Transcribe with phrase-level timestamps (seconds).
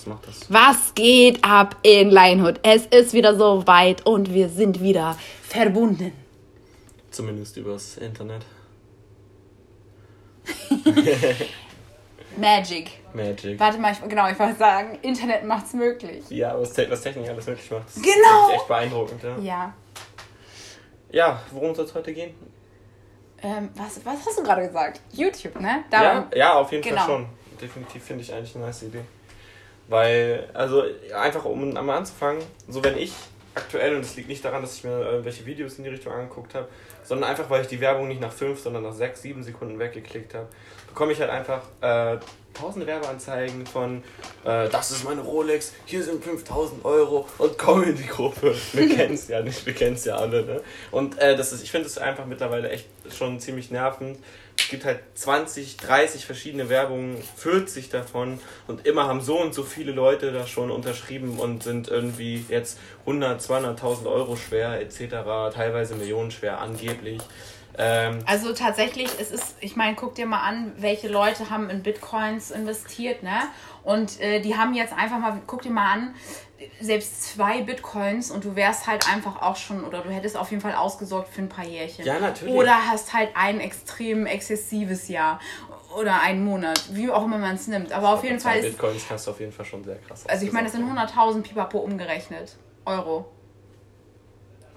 [0.00, 0.40] Was macht das?
[0.50, 2.60] Was geht ab in Lionhood?
[2.62, 6.12] Es ist wieder so weit und wir sind wieder verbunden.
[7.10, 8.42] Zumindest übers Internet.
[12.38, 12.90] Magic.
[13.12, 13.60] Magic.
[13.60, 16.24] Warte mal, ich, genau, ich wollte sagen, Internet macht's möglich.
[16.30, 17.86] Ja, was, was Technik alles möglich macht.
[17.88, 18.48] Das Genau.
[18.48, 19.38] ist echt, beeindruckend, ja.
[19.38, 19.74] Ja.
[21.12, 22.32] Ja, worum soll es heute gehen?
[23.42, 25.00] Ähm, was, was hast du gerade gesagt?
[25.12, 25.84] YouTube, ne?
[25.92, 26.96] Ja, Darum- ja, auf jeden Genau.
[26.96, 27.26] Fall schon.
[27.60, 29.02] Definitiv finde ich eigentlich eine nice Idee.
[29.90, 30.84] Weil, also
[31.14, 33.12] einfach um einmal anzufangen, so wenn ich
[33.54, 36.54] aktuell, und es liegt nicht daran, dass ich mir irgendwelche Videos in die Richtung angeguckt
[36.54, 36.68] habe,
[37.02, 40.34] sondern einfach, weil ich die Werbung nicht nach 5, sondern nach 6, 7 Sekunden weggeklickt
[40.34, 40.46] habe,
[40.86, 42.18] bekomme ich halt einfach äh,
[42.54, 44.04] tausend Werbeanzeigen von,
[44.44, 48.54] äh, das ist meine Rolex, hier sind 5000 Euro und komm in die Gruppe.
[48.72, 50.44] Wir kennen es ja nicht, wir kennen es ja alle.
[50.44, 50.60] Ne?
[50.92, 54.18] Und äh, das ist, ich finde es einfach mittlerweile echt schon ziemlich nervend.
[54.62, 58.38] Es gibt halt 20, 30 verschiedene Werbungen, 40 davon
[58.68, 62.78] und immer haben so und so viele Leute das schon unterschrieben und sind irgendwie jetzt
[63.00, 67.20] 100, 200.000 Euro schwer etc., teilweise Millionen schwer angeblich.
[67.78, 71.82] Ähm, Also tatsächlich, es ist, ich meine, guck dir mal an, welche Leute haben in
[71.82, 73.42] Bitcoins investiert, ne?
[73.82, 76.14] Und äh, die haben jetzt einfach mal, guck dir mal an,
[76.80, 80.60] selbst zwei Bitcoins und du wärst halt einfach auch schon, oder du hättest auf jeden
[80.60, 82.04] Fall ausgesorgt für ein paar Jährchen.
[82.04, 82.54] Ja, natürlich.
[82.54, 85.40] Oder hast halt ein extrem exzessives Jahr
[85.96, 87.92] oder einen Monat, wie auch immer man es nimmt.
[87.92, 90.46] Aber auf jeden Fall ist, Bitcoins kannst du auf jeden Fall schon sehr krass also
[90.46, 92.56] ich meine, das sind ausgesorgt 100.000 Pipapo umgerechnet.
[92.84, 93.26] Euro.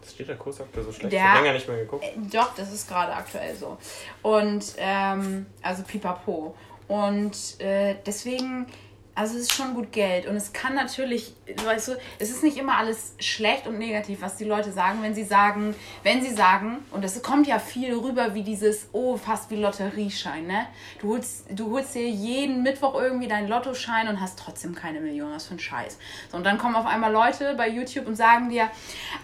[0.05, 0.13] Haben.
[0.13, 1.11] Steht der Kurs aktuell so schlecht?
[1.13, 2.05] Der- ich habe länger nicht mehr geguckt.
[2.31, 3.77] Doch, das ist gerade aktuell so.
[4.21, 6.55] Und, ähm, also pipapo.
[6.87, 8.67] Und äh, deswegen,
[9.15, 10.25] also es ist schon gut Geld.
[10.25, 11.33] Und es kann natürlich,
[11.63, 15.13] weißt du, es ist nicht immer alles schlecht und negativ, was die Leute sagen, wenn
[15.13, 19.51] sie sagen, wenn sie sagen, und es kommt ja viel rüber wie dieses, oh, fast
[19.51, 20.65] wie Lotterieschein, ne?
[20.99, 25.31] Du holst, du holst dir jeden Mittwoch irgendwie deinen Lottoschein und hast trotzdem keine Million.
[25.31, 25.97] Was für ein Scheiß.
[26.31, 28.69] So, und dann kommen auf einmal Leute bei YouTube und sagen dir,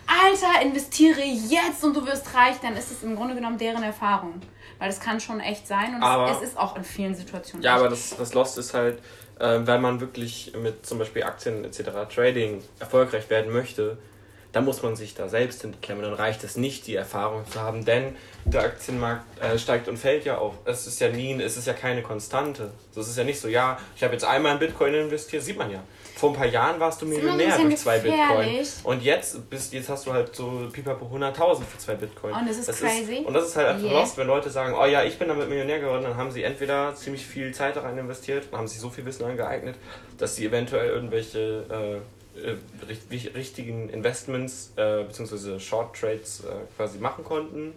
[0.08, 4.42] Alter, investiere jetzt und du wirst reich, dann ist es im Grunde genommen deren Erfahrung.
[4.78, 7.64] Weil das kann schon echt sein und Aber- es, es ist auch in vielen Situationen
[7.64, 7.80] Ja, echt.
[7.82, 9.00] aber das, das Lost ist halt,
[9.40, 11.82] äh, wenn man wirklich mit zum Beispiel Aktien etc.
[12.14, 13.98] Trading erfolgreich werden möchte,
[14.52, 16.04] dann muss man sich da selbst hinterklemmen.
[16.04, 18.16] Dann reicht es nicht, die Erfahrung zu haben, denn
[18.46, 20.56] der Aktienmarkt äh, steigt und fällt ja auch.
[20.66, 22.72] Es ist ja nie, es ist ja keine Konstante.
[22.92, 25.58] So, es ist ja nicht so, ja, ich habe jetzt einmal in Bitcoin investiert, sieht
[25.58, 25.84] man ja.
[26.16, 28.66] Vor ein paar Jahren warst du Millionär durch zwei Bitcoin.
[28.84, 32.34] Und jetzt, bist, jetzt hast du halt so pipapo 100.000 für zwei Bitcoin.
[32.34, 33.24] Und das ist crazy.
[33.26, 34.00] und das ist halt einfach Yeah.
[34.02, 36.94] lost, wenn Leute sagen, oh ja, ich bin damit Millionär geworden, dann haben sie entweder
[36.96, 39.76] ziemlich viel Zeit da rein investiert, haben sich so viel Wissen angeeignet,
[40.18, 42.02] dass sie eventuell irgendwelche äh,
[42.44, 42.56] äh,
[42.88, 45.60] richt- richtigen Investments äh, bzw.
[45.60, 47.74] Short Trades äh, quasi machen konnten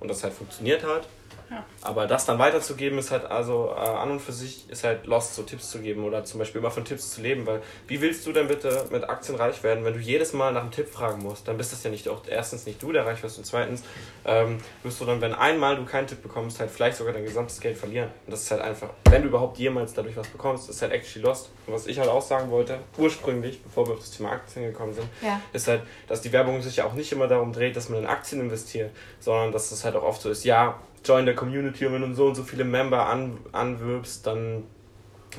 [0.00, 1.06] und das halt funktioniert hat.
[1.50, 1.64] Ja.
[1.82, 5.34] Aber das dann weiterzugeben, ist halt also äh, an und für sich ist halt lost,
[5.36, 8.26] so Tipps zu geben oder zum Beispiel immer von Tipps zu leben, weil wie willst
[8.26, 11.22] du denn bitte mit Aktien reich werden, wenn du jedes Mal nach einem Tipp fragen
[11.22, 11.46] musst?
[11.46, 13.84] Dann bist das ja nicht auch erstens nicht du, der reich wirst und zweitens
[14.24, 17.60] ähm, wirst du dann, wenn einmal du keinen Tipp bekommst, halt vielleicht sogar dein gesamtes
[17.60, 18.08] Geld verlieren.
[18.26, 21.24] Und das ist halt einfach, wenn du überhaupt jemals dadurch was bekommst, ist halt actually
[21.24, 21.50] lost.
[21.68, 24.94] Und was ich halt auch sagen wollte, ursprünglich, bevor wir auf das Thema Aktien gekommen
[24.94, 25.40] sind, Ja.
[25.52, 28.06] ist halt, dass die Werbung sich ja auch nicht immer darum dreht, dass man in
[28.06, 31.94] Aktien investiert, sondern dass es halt auch oft so ist, ja, join der Community und
[31.94, 34.64] wenn du so und so viele Member an, anwirbst, dann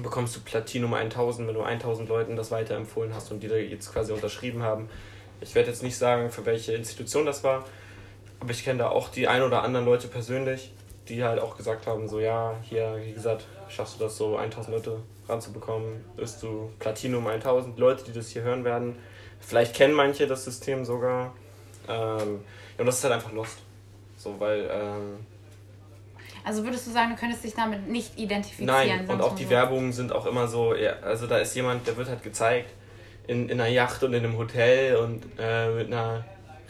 [0.02, 3.92] bekommst du Platinum 1000, wenn du 1000 Leuten das weiterempfohlen hast und die da jetzt
[3.92, 4.90] quasi unterschrieben haben.
[5.42, 7.66] Ich werde jetzt nicht sagen, für welche Institution das war,
[8.40, 10.74] aber ich kenne da auch die ein oder anderen Leute persönlich,
[11.10, 14.76] die halt auch gesagt haben, so ja, hier, wie gesagt, schaffst du das so 1000
[14.76, 18.96] Leute ranzubekommen, bist du Platinum 1000 Leute, die das hier hören werden.
[19.40, 21.34] Vielleicht kennen manche das System sogar.
[21.88, 22.42] Ähm,
[22.76, 23.60] ja, und das ist halt einfach lost.
[24.18, 25.20] So, weil, ähm,
[26.48, 28.68] Also würdest du sagen, du könntest dich damit nicht identifizieren?
[28.68, 29.50] nein, und auch die so.
[29.50, 32.70] Werbungen sind auch immer so, ja, also da ist jemand, der wird halt gezeigt
[33.28, 36.24] in, in einer Yacht und in einem Hotel und äh, mit einer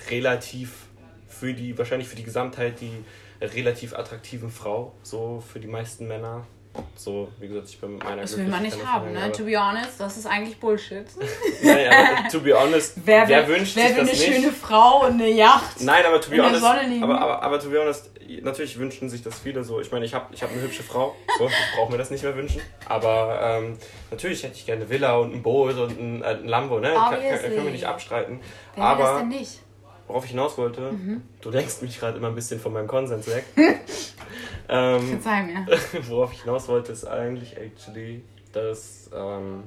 [0.10, 0.88] relativ,
[1.28, 2.92] für die, wahrscheinlich für die Gesamtheit, die
[3.40, 6.48] relativ attraktiven Frau, so für die meisten Männer.
[6.96, 9.32] So, wie gesagt, ich bin mit meiner Das will man nicht haben, ne?
[9.32, 11.06] To be honest, das ist eigentlich Bullshit.
[11.64, 14.42] Nein, aber to be honest, wer, will- wünscht wer sich will das eine nicht?
[14.42, 15.82] schöne Frau und eine Yacht?
[15.82, 19.40] Nein, aber to be honest, aber, aber, aber to be honest, natürlich wünschen sich das
[19.40, 19.80] viele so.
[19.80, 22.24] Ich meine, ich habe ich hab eine hübsche Frau, so, ich brauche mir das nicht
[22.24, 22.62] mehr wünschen.
[22.88, 23.78] Aber ähm,
[24.12, 26.94] natürlich hätte ich gerne eine Villa und ein Boot und ein, äh, ein Lambo, ne?
[26.94, 28.40] Kann, kann, können wir nicht abstreiten.
[28.76, 29.62] Wer will das aber denn nicht?
[30.08, 31.22] worauf ich hinaus wollte, Mhm.
[31.42, 33.44] du lenkst mich gerade immer ein bisschen von meinem Konsens weg.
[34.70, 35.66] ähm, Verzeih mir.
[36.08, 38.24] worauf ich hinaus wollte, ist eigentlich actually,
[38.54, 39.64] dass ähm,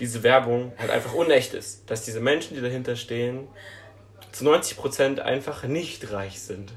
[0.00, 1.88] diese Werbung halt einfach unecht ist.
[1.90, 3.46] Dass diese Menschen, die dahinter stehen,
[4.32, 6.72] zu 90% einfach nicht reich sind.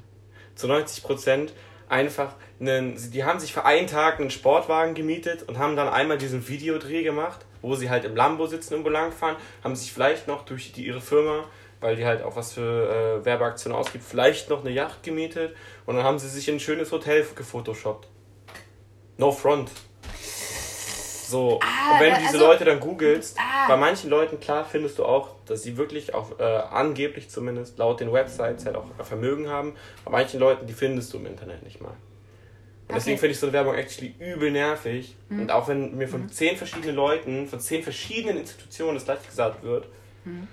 [0.56, 1.50] Zu 90%
[1.90, 6.18] einfach einen, die haben sich für einen Tag einen Sportwagen gemietet und haben dann einmal
[6.18, 9.92] diesen Videodreh gemacht wo sie halt im Lambo sitzen und wo lang fahren, haben sich
[9.92, 11.46] vielleicht noch durch die, ihre Firma,
[11.80, 15.56] weil die halt auch was für äh, Werbeaktionen ausgibt, vielleicht noch eine Yacht gemietet
[15.88, 18.08] und dann haben sie sich in ein schönes Hotel gefotoshoppt.
[19.18, 19.72] No front.
[21.26, 23.68] So, ah, und wenn du diese also, Leute dann googelst, ah.
[23.68, 28.00] bei manchen Leuten, klar, findest du auch, dass sie wirklich auch äh, angeblich zumindest laut
[28.00, 29.76] den Websites halt auch Vermögen haben.
[30.06, 31.90] Bei manchen Leuten, die findest du im Internet nicht mal.
[31.90, 32.96] Und okay.
[32.96, 35.16] deswegen finde ich so eine Werbung actually übel nervig.
[35.30, 35.42] Mhm.
[35.42, 36.30] Und auch wenn mir von mhm.
[36.30, 39.88] zehn verschiedenen Leuten, von zehn verschiedenen Institutionen das gleich gesagt wird,
[40.26, 40.48] mhm.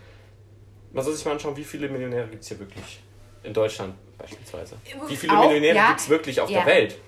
[0.93, 3.01] man soll sich mal anschauen, wie viele Millionäre gibt es hier wirklich
[3.43, 4.77] in Deutschland beispielsweise.
[5.09, 6.59] Wie viele auch, Millionäre ja, gibt es wirklich auf ja.
[6.59, 6.99] der Welt?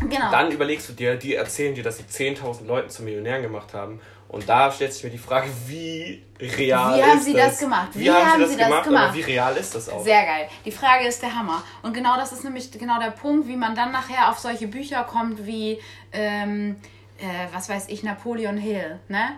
[0.00, 0.30] Genau.
[0.30, 4.00] Dann überlegst du dir, die erzählen dir, dass sie 10.000 Leuten zu Millionären gemacht haben.
[4.32, 7.50] Und da stellt sich mir die Frage, wie real wie haben ist sie das?
[7.50, 7.88] das gemacht?
[7.92, 8.84] Wie, wie haben, haben, sie das, sie das gemacht?
[8.84, 9.14] gemacht?
[9.14, 10.02] Wie real ist das auch?
[10.02, 10.48] Sehr geil.
[10.64, 11.62] Die Frage ist der Hammer.
[11.82, 15.04] Und genau das ist nämlich genau der Punkt, wie man dann nachher auf solche Bücher
[15.04, 15.78] kommt wie,
[16.12, 16.76] ähm,
[17.18, 19.36] äh, was weiß ich, Napoleon Hill, ne?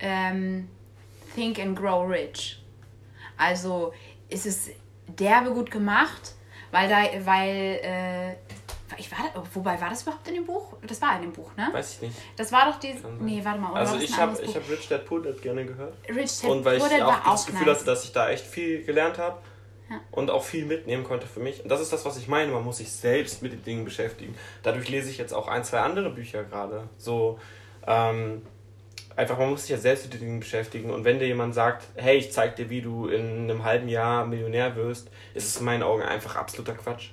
[0.00, 0.68] Ähm,
[1.34, 2.62] Think and Grow Rich.
[3.38, 3.94] Also
[4.28, 4.68] ist es
[5.06, 6.34] derbe gut gemacht,
[6.70, 8.53] weil da, weil äh,
[8.98, 9.18] ich war,
[9.54, 10.76] wobei, war das überhaupt in dem Buch?
[10.86, 11.68] Das war in dem Buch, ne?
[11.72, 12.16] Weiß ich nicht.
[12.36, 12.94] Das war doch die.
[13.20, 13.74] Nee, warte mal.
[13.74, 15.94] also ich habe hab Rich Dad Poor Dad gerne gehört.
[16.08, 17.76] Rich Dad Und weil ich auch das Gefühl nice.
[17.76, 19.38] hatte, dass ich da echt viel gelernt habe.
[19.90, 20.00] Ja.
[20.10, 21.62] Und auch viel mitnehmen konnte für mich.
[21.62, 22.52] Und das ist das, was ich meine.
[22.52, 24.34] Man muss sich selbst mit den Dingen beschäftigen.
[24.62, 26.88] Dadurch lese ich jetzt auch ein, zwei andere Bücher gerade.
[26.96, 27.38] So,
[27.86, 28.42] ähm,
[29.16, 30.90] einfach, man muss sich ja selbst mit den Dingen beschäftigen.
[30.90, 34.26] Und wenn dir jemand sagt, hey, ich zeig dir, wie du in einem halben Jahr
[34.26, 37.10] Millionär wirst, ist es in meinen Augen einfach absoluter Quatsch.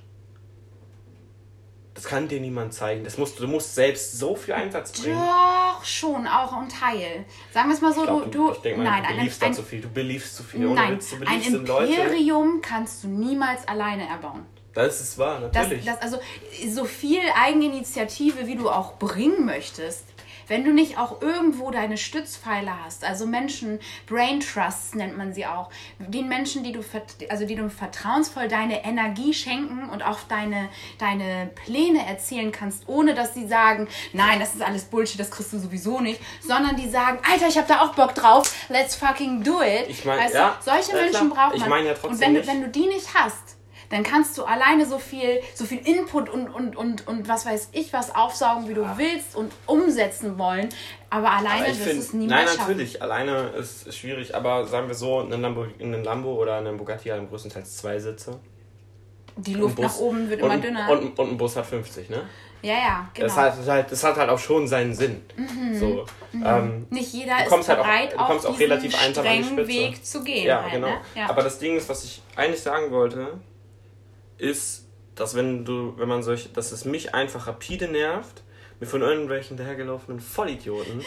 [2.02, 3.04] Das kann dir niemand zeigen.
[3.04, 5.20] Das musst, du musst selbst so viel Einsatz bringen.
[5.20, 7.26] Doch, schon, auch ein Teil.
[7.54, 8.52] Sagen wir es mal so, glaub, du, du.
[8.54, 9.82] Ich denke mal, nein, du beliefst ein, zu viel.
[9.82, 10.62] Du beliefst zu viel.
[10.62, 12.62] Nein, Witz, ein Imperium Leute.
[12.62, 14.48] kannst du niemals alleine erbauen.
[14.74, 15.86] Das ist wahr, natürlich.
[15.86, 16.20] Das, das, also
[16.74, 20.06] so viel Eigeninitiative, wie du auch bringen möchtest,
[20.52, 25.46] wenn du nicht auch irgendwo deine Stützpfeiler hast, also Menschen, Brain Trusts nennt man sie
[25.46, 26.82] auch, den Menschen, die du,
[27.30, 30.68] also die du vertrauensvoll deine Energie schenken und auch deine,
[31.00, 35.54] deine Pläne erzählen kannst, ohne dass sie sagen, nein, das ist alles Bullshit, das kriegst
[35.54, 39.44] du sowieso nicht, sondern die sagen, Alter, ich habe da auch Bock drauf, let's fucking
[39.44, 39.88] do it.
[39.88, 41.62] Ich meine, ja, solche ja, Menschen braucht man.
[41.62, 43.56] Ich meine ja trotzdem und wenn du, wenn du die nicht hast,
[43.92, 47.70] dann kannst du alleine so viel, so viel Input und, und, und, und was weiß
[47.74, 48.98] ich was aufsaugen, wie du ja.
[48.98, 50.70] willst und umsetzen wollen.
[51.10, 52.92] Aber alleine aber wirst du es niemals Nein, natürlich.
[52.94, 53.04] Schaffen.
[53.04, 54.34] Alleine ist schwierig.
[54.34, 58.40] Aber sagen wir so, ein Lambo, ein Lambo oder ein Bugatti haben größtenteils zwei Sitze.
[59.36, 60.90] Die Luft nach oben wird immer und, dünner.
[60.90, 62.24] Und, und ein Bus hat 50, ne?
[62.62, 63.28] Ja, ja, genau.
[63.28, 65.22] Das, heißt, das, halt, das hat halt auch schon seinen Sinn.
[65.36, 65.80] Mhm.
[65.80, 66.44] So, mhm.
[66.46, 69.68] Ähm, Nicht jeder ist bereit, halt auch, du kommst auch relativ einsam an die Spitze.
[69.68, 70.46] Weg zu gehen.
[70.46, 70.88] Ja, halt, genau.
[70.88, 71.02] Ne?
[71.16, 71.30] Ja.
[71.30, 73.40] Aber das Ding ist, was ich eigentlich sagen wollte,
[74.42, 78.44] ist, dass wenn du, wenn man solch, dass es mich einfach rapide nervt,
[78.80, 81.04] mir von irgendwelchen dahergelaufenen Vollidioten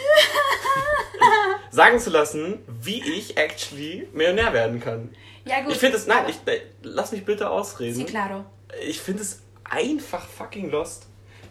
[1.71, 5.13] sagen zu lassen, wie ich actually Millionär werden kann.
[5.43, 5.73] Ja, gut.
[5.73, 6.37] Ich finde es, nein, ich,
[6.81, 7.95] lass mich bitte ausreden.
[7.95, 8.45] Sí, claro.
[8.87, 11.07] Ich finde es einfach fucking lost.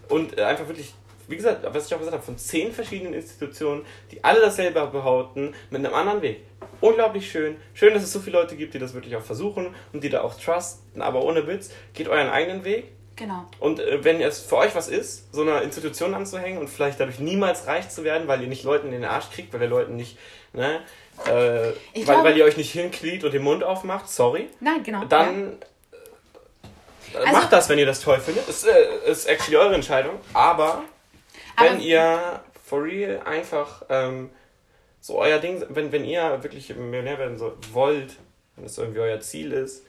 [0.08, 0.94] Und äh, einfach wirklich
[1.28, 5.54] wie gesagt, was ich auch gesagt habe, von zehn verschiedenen Institutionen, die alle dasselbe behaupten,
[5.70, 6.44] mit einem anderen Weg.
[6.84, 7.56] Unglaublich schön.
[7.72, 10.20] Schön, dass es so viele Leute gibt, die das wirklich auch versuchen und die da
[10.20, 12.92] auch trusten, aber ohne Witz, geht euren eigenen Weg.
[13.16, 13.46] Genau.
[13.58, 17.20] Und äh, wenn es für euch was ist, so einer Institution anzuhängen und vielleicht dadurch
[17.20, 19.96] niemals reich zu werden, weil ihr nicht Leuten in den Arsch kriegt, weil ihr Leuten
[19.96, 20.18] nicht,
[20.52, 20.82] ne,
[21.24, 21.74] äh, weil,
[22.04, 24.50] glaube, weil ihr euch nicht hinkniet und den Mund aufmacht, sorry.
[24.60, 25.06] Nein, genau.
[25.06, 25.56] Dann
[27.14, 27.20] ja.
[27.20, 28.46] also, macht das, wenn ihr das toll findet.
[28.46, 30.82] Das äh, ist actually eure Entscheidung, aber
[31.56, 34.28] wenn ihr for real einfach ähm,
[35.04, 38.16] so euer Ding, wenn, wenn ihr wirklich Millionär werden so, wollt,
[38.56, 39.84] wenn das irgendwie euer Ziel ist,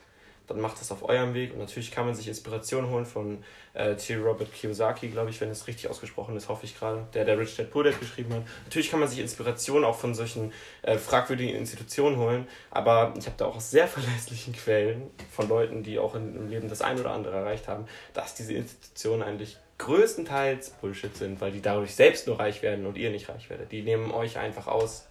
[0.46, 1.54] dann macht das auf eurem Weg.
[1.54, 3.42] Und natürlich kann man sich Inspiration holen von
[3.76, 4.18] äh, T.
[4.18, 7.56] Robert Kiyosaki, glaube ich, wenn es richtig ausgesprochen ist, hoffe ich gerade, der der Rich
[7.56, 8.42] Dad Poor Dad geschrieben hat.
[8.66, 13.38] Natürlich kann man sich Inspiration auch von solchen äh, fragwürdigen Institutionen holen, aber ich habe
[13.38, 17.00] da auch aus sehr verlässlichen Quellen von Leuten, die auch in, im Leben das ein
[17.00, 22.28] oder andere erreicht haben, dass diese Institutionen eigentlich größtenteils Bullshit sind, weil die dadurch selbst
[22.28, 23.72] nur reich werden und ihr nicht reich werdet.
[23.72, 25.08] Die nehmen euch einfach aus.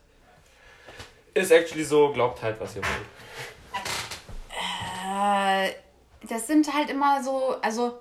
[1.34, 3.04] Ist actually so, glaubt halt, was ihr wollt.
[5.06, 5.72] Äh,
[6.28, 8.00] das sind halt immer so, also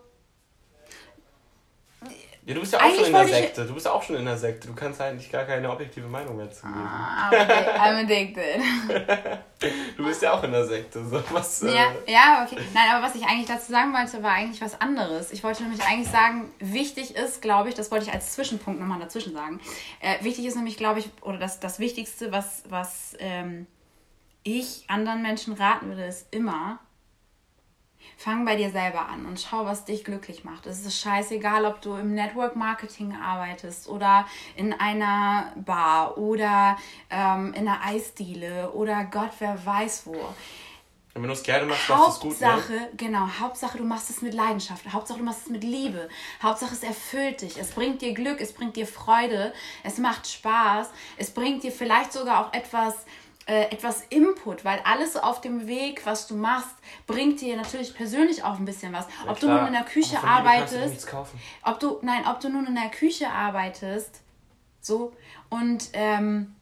[2.45, 3.65] ja, du bist ja auch schon in der Sekte.
[3.65, 4.67] Du bist ja auch schon in der Sekte.
[4.67, 6.75] Du kannst eigentlich gar keine objektive Meinung mehr zu geben.
[6.75, 8.61] Ah, I'm addicted.
[9.95, 11.05] du bist ja auch in der Sekte.
[11.05, 12.11] So, was, ja, äh...
[12.11, 12.61] ja, okay.
[12.73, 15.31] Nein, aber was ich eigentlich dazu sagen wollte, war eigentlich was anderes.
[15.31, 18.99] Ich wollte nämlich eigentlich sagen, wichtig ist, glaube ich, das wollte ich als Zwischenpunkt nochmal
[18.99, 19.61] dazwischen sagen.
[20.01, 23.67] Äh, wichtig ist nämlich, glaube ich, oder das, das Wichtigste, was, was ähm,
[24.43, 26.79] ich anderen Menschen raten würde, ist immer,
[28.17, 30.65] Fang bei dir selber an und schau, was dich glücklich macht.
[30.65, 36.77] Es ist scheißegal, ob du im Network Marketing arbeitest oder in einer Bar oder
[37.09, 40.33] ähm, in einer Eisdiele oder Gott, wer weiß wo.
[41.15, 42.41] Und wenn du es gerne machst, machst du es gut.
[42.41, 42.53] Ne?
[42.53, 42.89] Hauptsache, ne?
[42.97, 44.91] genau, Hauptsache du machst es mit Leidenschaft.
[44.91, 46.09] Hauptsache du machst es mit Liebe.
[46.41, 47.59] Hauptsache es erfüllt dich.
[47.59, 49.53] Es bringt dir Glück, es bringt dir Freude,
[49.83, 50.89] es macht Spaß.
[51.17, 53.05] Es bringt dir vielleicht sogar auch etwas
[53.45, 56.75] äh, etwas Input, weil alles auf dem Weg, was du machst,
[57.07, 59.05] bringt dir natürlich persönlich auch ein bisschen was.
[59.05, 59.55] Ja, ob klar.
[59.55, 61.17] du nun in der Küche arbeitest, du
[61.63, 64.21] ob du nein, ob du nun in der Küche arbeitest,
[64.79, 65.13] so
[65.49, 66.55] und ähm,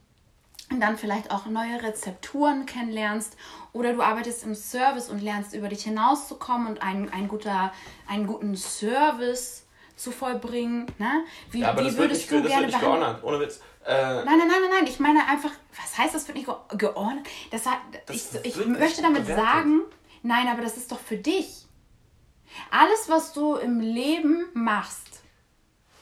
[0.79, 3.35] dann vielleicht auch neue Rezepturen kennenlernst
[3.73, 7.73] oder du arbeitest im Service und lernst über dich hinauszukommen und ein, ein guter,
[8.07, 10.87] einen guten Service zu vollbringen.
[10.97, 11.23] Ne?
[11.51, 13.23] Wie, ja, wie würdest nicht, du gerne behandelt?
[13.23, 13.59] Ohne Witz.
[13.85, 14.87] Äh, nein, nein, nein, nein, nein.
[14.87, 16.47] Ich meine einfach, was heißt das für nicht
[16.77, 17.27] geordnet?
[17.49, 19.45] Das hat, das ich, ich möchte damit bewertet.
[19.45, 19.81] sagen,
[20.23, 21.65] nein, aber das ist doch für dich.
[22.69, 25.21] Alles, was du im Leben machst.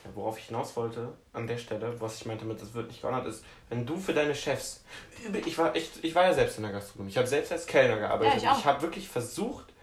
[0.03, 3.01] Ja, worauf ich hinaus wollte, an der Stelle, was ich meinte mit, das wird nicht
[3.01, 4.83] geordnet, ist, wenn du für deine Chefs.
[5.45, 7.11] Ich war, echt, ich war ja selbst in der Gastronomie.
[7.11, 8.41] Ich habe selbst als Kellner gearbeitet.
[8.41, 9.73] Ja, ich, ich habe wirklich versucht,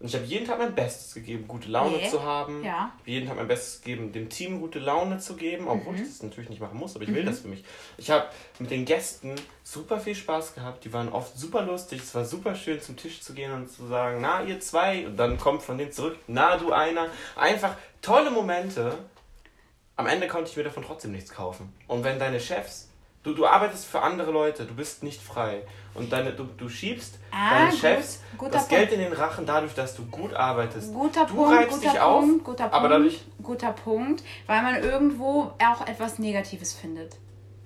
[0.00, 2.08] und ich habe jeden Tag mein Bestes gegeben, gute Laune nee.
[2.08, 2.64] zu haben.
[2.64, 2.90] Ja.
[3.04, 6.02] Jeden Tag mein Bestes gegeben, dem Team gute Laune zu geben, obwohl mhm.
[6.02, 7.26] ich das natürlich nicht machen muss, aber ich will mhm.
[7.26, 7.62] das für mich.
[7.98, 8.24] Ich habe
[8.58, 10.84] mit den Gästen super viel Spaß gehabt.
[10.86, 12.00] Die waren oft super lustig.
[12.02, 15.06] Es war super schön, zum Tisch zu gehen und zu sagen, na, ihr zwei.
[15.06, 17.08] Und dann kommt von denen zurück, na, du einer.
[17.36, 18.96] Einfach tolle Momente.
[19.96, 21.74] Am Ende konnte ich mir davon trotzdem nichts kaufen.
[21.86, 22.89] Und wenn deine Chefs
[23.22, 25.62] Du, du arbeitest für andere Leute, du bist nicht frei.
[25.92, 28.70] Und deine, du, du schiebst ah, deinen Chefs gut, das Punkt.
[28.70, 30.94] Geld in den Rachen dadurch, dass du gut arbeitest.
[30.94, 33.20] Guter du Punkt, reibst guter dich Punkt, auf, guter Punkt, aber dadurch...
[33.42, 37.16] Guter Punkt, weil man irgendwo auch etwas Negatives findet.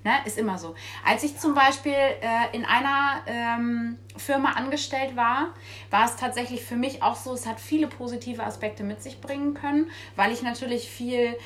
[0.05, 0.13] Ne?
[0.27, 0.75] Ist immer so.
[1.03, 5.55] Als ich zum Beispiel äh, in einer ähm, Firma angestellt war,
[5.91, 9.55] war es tatsächlich für mich auch so, es hat viele positive Aspekte mit sich bringen
[9.55, 11.37] können, weil ich natürlich viel äh,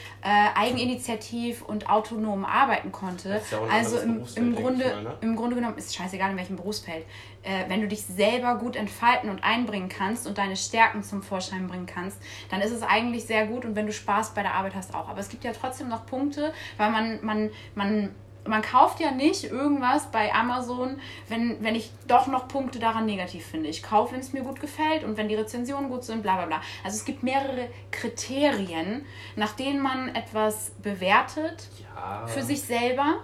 [0.56, 3.40] eigeninitiativ und autonom arbeiten konnte.
[3.48, 5.14] Ja also im, im, Grunde, mal, ne?
[5.20, 7.06] im Grunde genommen ist es scheißegal, in welchem Berufsfeld.
[7.44, 11.68] Äh, wenn du dich selber gut entfalten und einbringen kannst und deine Stärken zum Vorschein
[11.68, 14.74] bringen kannst, dann ist es eigentlich sehr gut und wenn du Spaß bei der Arbeit
[14.74, 15.08] hast auch.
[15.08, 18.14] Aber es gibt ja trotzdem noch Punkte, weil man, man, man
[18.48, 23.46] man kauft ja nicht irgendwas bei Amazon, wenn, wenn ich doch noch Punkte daran negativ
[23.46, 23.68] finde.
[23.68, 26.46] Ich kaufe, wenn es mir gut gefällt und wenn die Rezensionen gut sind, bla bla
[26.46, 26.62] bla.
[26.82, 29.04] Also es gibt mehrere Kriterien,
[29.36, 32.26] nach denen man etwas bewertet ja.
[32.26, 33.16] für sich selber.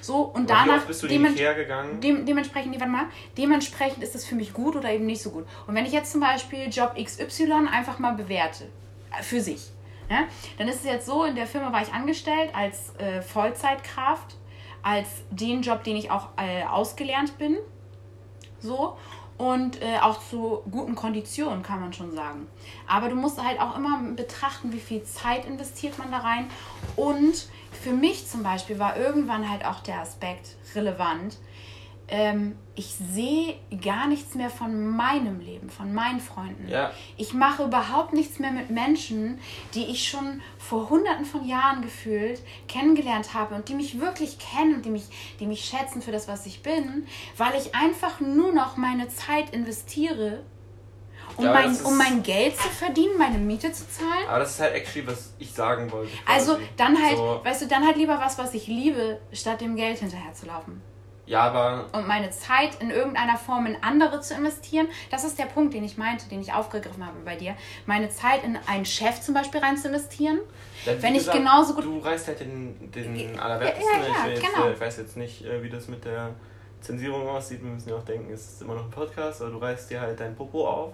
[0.00, 0.86] So, und Aber danach.
[0.86, 2.00] bist du dement gegangen?
[2.00, 3.06] Dem, dementsprechend, nee, warte mal,
[3.36, 5.46] dementsprechend ist es für mich gut oder eben nicht so gut.
[5.66, 8.64] Und wenn ich jetzt zum Beispiel Job XY einfach mal bewerte,
[9.18, 9.70] äh, für sich,
[10.10, 10.24] ja,
[10.58, 14.36] dann ist es jetzt so, in der Firma war ich angestellt als äh, Vollzeitkraft
[14.82, 17.56] als den Job, den ich auch äh, ausgelernt bin.
[18.60, 18.96] So.
[19.36, 22.48] Und äh, auch zu guten Konditionen, kann man schon sagen.
[22.88, 26.50] Aber du musst halt auch immer betrachten, wie viel Zeit investiert man da rein.
[26.96, 31.36] Und für mich zum Beispiel war irgendwann halt auch der Aspekt relevant,
[32.08, 36.68] ähm, ich sehe gar nichts mehr von meinem Leben, von meinen Freunden.
[36.68, 36.92] Ja.
[37.16, 39.40] Ich mache überhaupt nichts mehr mit Menschen,
[39.74, 44.76] die ich schon vor hunderten von Jahren gefühlt kennengelernt habe und die mich wirklich kennen
[44.76, 45.06] und die mich,
[45.40, 49.50] die mich schätzen für das, was ich bin, weil ich einfach nur noch meine Zeit
[49.50, 50.44] investiere
[51.36, 54.26] um, ja, mein, um mein Geld zu verdienen, meine Miete zu zahlen.
[54.28, 56.10] Aber das ist halt actually, was ich sagen wollte.
[56.10, 56.38] Quasi.
[56.38, 57.40] Also dann halt, so.
[57.44, 60.32] weißt du, dann halt lieber was, was ich liebe, statt dem Geld hinterher
[61.28, 61.52] zu laufen.
[61.52, 61.86] Ja, aber.
[61.92, 65.84] Und meine Zeit in irgendeiner Form in andere zu investieren, das ist der Punkt, den
[65.84, 67.54] ich meinte, den ich aufgegriffen habe bei dir.
[67.86, 70.40] Meine Zeit in einen Chef zum Beispiel rein zu investieren.
[70.84, 71.84] Dann, wenn gesagt, ich genauso gut.
[71.84, 73.84] Du reißt halt den, den allerwertesten.
[73.84, 74.70] Ja, ja, ja, ich, genau.
[74.70, 76.34] ich weiß jetzt nicht, äh, wie das mit der
[76.80, 77.62] Zensierung aussieht.
[77.62, 80.00] Wir müssen ja auch denken, es ist immer noch ein Podcast, aber du reißt dir
[80.00, 80.92] halt dein Popo auf.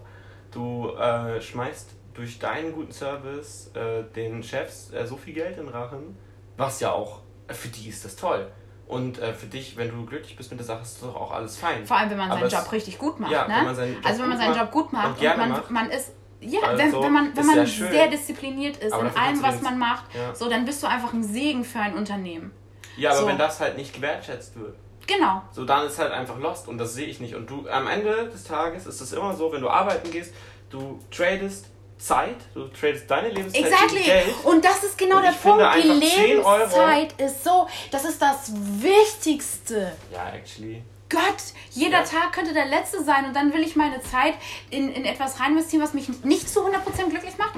[0.50, 5.68] Du äh, schmeißt durch deinen guten Service äh, den Chefs äh, so viel Geld in
[5.68, 6.16] Rachen,
[6.56, 8.50] was ja auch, für die ist das toll.
[8.86, 11.56] Und äh, für dich, wenn du glücklich bist mit der Sache, ist doch auch alles
[11.56, 11.86] fein.
[11.86, 13.32] Vor allem, wenn man seinen Job richtig gut macht.
[13.32, 13.54] Ja, ne?
[13.56, 15.70] wenn man seinen Job also wenn man seinen Job gut macht und, und man, macht,
[15.70, 19.42] man ist ja, also wenn, wenn man, wenn man sehr diszipliniert ist aber in allem,
[19.42, 20.34] was man macht, ja.
[20.34, 22.52] so, dann bist du einfach ein Segen für ein Unternehmen.
[22.96, 23.26] Ja, aber so.
[23.26, 24.76] wenn das halt nicht gewertschätzt wird.
[25.06, 25.42] Genau.
[25.52, 27.34] So, dann ist halt einfach lost und das sehe ich nicht.
[27.34, 30.34] Und du, am Ende des Tages ist es immer so, wenn du arbeiten gehst,
[30.70, 31.66] du tradest
[31.98, 33.98] Zeit, du tradest deine Lebenszeit exactly.
[33.98, 34.34] gegen Geld.
[34.44, 35.64] Und das ist genau der Punkt.
[35.82, 39.92] Die Lebenszeit ist so, das ist das Wichtigste.
[40.12, 40.82] Ja, actually.
[41.08, 41.36] Gott,
[41.70, 42.02] jeder ja.
[42.02, 44.34] Tag könnte der letzte sein und dann will ich meine Zeit
[44.70, 47.54] in, in etwas rein investieren, was mich nicht zu 100% glücklich macht.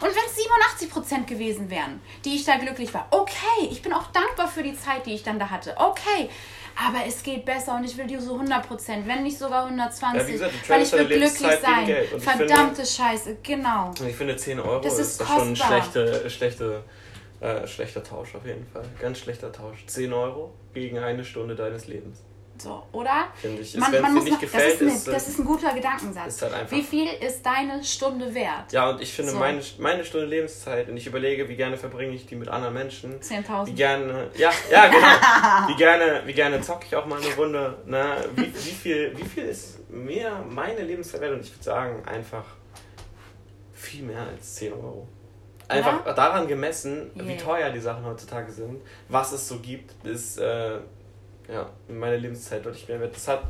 [0.00, 3.92] Und wenn es 87 Prozent gewesen wären, die ich da glücklich war, okay, ich bin
[3.92, 6.28] auch dankbar für die Zeit, die ich dann da hatte, okay.
[6.80, 10.20] Aber es geht besser und ich will die so 100 Prozent, wenn nicht sogar 120,
[10.20, 12.20] ja, gesagt, weil ich will glücklich sein.
[12.20, 13.92] Verdammte finde, Scheiße, genau.
[14.06, 16.84] Ich finde 10 Euro das ist, ist schon eine schlechte, schlechte,
[17.40, 18.84] äh, schlechter Tausch auf jeden Fall.
[19.00, 19.84] Ganz schlechter Tausch.
[19.86, 22.22] 10 Euro gegen eine Stunde deines Lebens.
[22.60, 23.28] So, oder?
[23.34, 23.76] Finde ich.
[23.76, 26.42] Man, man muss nicht noch, gefällt, das, ist eine, das ist ein guter Gedankensatz.
[26.42, 28.72] Halt Wie viel ist deine Stunde wert?
[28.72, 29.38] Ja, und ich finde, so.
[29.38, 33.20] meine, meine Stunde Lebenszeit, und ich überlege, wie gerne verbringe ich die mit anderen Menschen.
[33.20, 33.66] 10.000.
[33.66, 35.68] Wie gerne, ja, ja, genau.
[35.68, 37.78] wie gerne, wie gerne zocke ich auch mal eine Runde.
[37.86, 38.16] Ne?
[38.34, 41.34] Wie, wie, viel, wie viel ist mir meine Lebenszeit wert?
[41.34, 42.44] Und ich würde sagen, einfach
[43.72, 45.06] viel mehr als 10 Euro.
[45.68, 46.12] Einfach ja?
[46.14, 47.28] daran gemessen, yeah.
[47.28, 50.38] wie teuer die Sachen heutzutage sind, was es so gibt, ist.
[50.38, 50.78] Äh,
[51.48, 53.14] ja, in meiner Lebenszeit deutlich mehr wert.
[53.14, 53.42] Das hat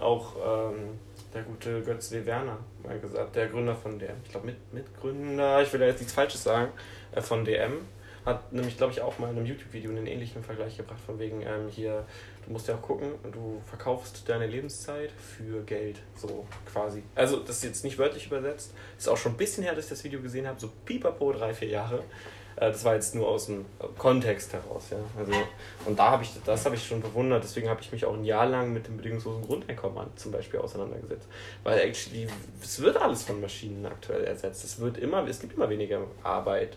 [0.00, 0.98] auch ähm,
[1.32, 2.24] der gute Götz W.
[2.26, 4.16] Werner mal gesagt, der Gründer von DM.
[4.24, 6.72] Ich glaube, mit, Mitgründer, ich will da jetzt nichts Falsches sagen,
[7.12, 7.72] äh, von DM.
[8.26, 11.40] Hat nämlich, glaube ich, auch mal in einem YouTube-Video einen ähnlichen Vergleich gebracht, von wegen
[11.40, 12.04] ähm, hier,
[12.44, 17.02] du musst ja auch gucken, du verkaufst deine Lebenszeit für Geld, so quasi.
[17.14, 19.90] Also, das ist jetzt nicht wörtlich übersetzt, ist auch schon ein bisschen her, dass ich
[19.90, 22.04] das Video gesehen habe, so pipapo, drei, vier Jahre.
[22.60, 23.64] Äh, das war jetzt nur aus dem
[23.98, 24.98] Kontext heraus, ja.
[25.18, 25.32] Also,
[25.86, 28.24] und da habe ich, das habe ich schon bewundert, deswegen habe ich mich auch ein
[28.24, 31.26] Jahr lang mit dem bedingungslosen Grundeinkommen zum Beispiel auseinandergesetzt.
[31.64, 32.28] Weil actually,
[32.62, 34.62] es wird alles von Maschinen aktuell ersetzt.
[34.64, 36.76] Es wird immer, es gibt immer weniger Arbeit.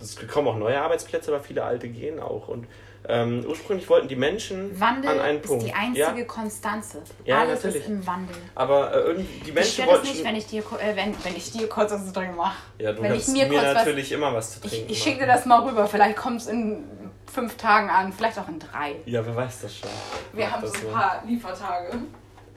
[0.00, 2.48] Es kommen auch neue Arbeitsplätze, aber viele alte gehen auch.
[2.48, 2.66] Und
[3.06, 5.62] ähm, ursprünglich wollten die Menschen Wandel an einen Punkt.
[5.62, 6.24] ist die einzige ja?
[6.24, 7.02] Konstanze.
[7.24, 7.82] Ja, Alles natürlich.
[7.82, 8.36] ist im Wandel.
[8.54, 10.06] Aber äh, die Menschen ich wollten...
[10.06, 12.56] nicht, wenn ich dir, äh, wenn, wenn ich dir kurz was zu trinken mache.
[12.78, 14.86] Ja, du wenn hast mir, mir natürlich was, immer was zu trinken.
[14.86, 15.86] Ich, ich schicke dir das mal rüber.
[15.86, 16.84] Vielleicht kommt es in
[17.30, 18.12] fünf Tagen an.
[18.12, 18.96] Vielleicht auch in drei.
[19.04, 19.90] Ja, wer weiß das schon.
[20.32, 21.98] Wir haben so ein paar Liefertage.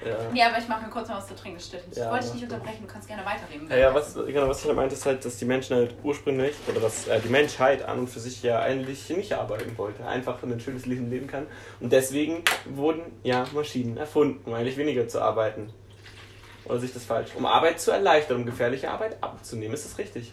[0.05, 0.15] Ja.
[0.31, 1.83] Nee, aber ich mache mir kurz noch was zu trinken, das stimmt.
[1.91, 3.67] Ich ja, wollte dich nicht unterbrechen, du kannst gerne weiterreden.
[3.69, 6.81] Ja, ja was, genau, was ich meinte, ist halt, dass die Menschen halt ursprünglich, oder
[6.81, 10.59] dass äh, die Menschheit an und für sich ja eigentlich nicht arbeiten wollte, einfach ein
[10.59, 11.47] schönes Leben leben kann.
[11.79, 15.73] Und deswegen wurden ja Maschinen erfunden, um eigentlich weniger zu arbeiten.
[16.65, 17.31] Oder sich das falsch?
[17.35, 19.73] Um Arbeit zu erleichtern, um gefährliche Arbeit abzunehmen.
[19.73, 20.31] Ist das richtig?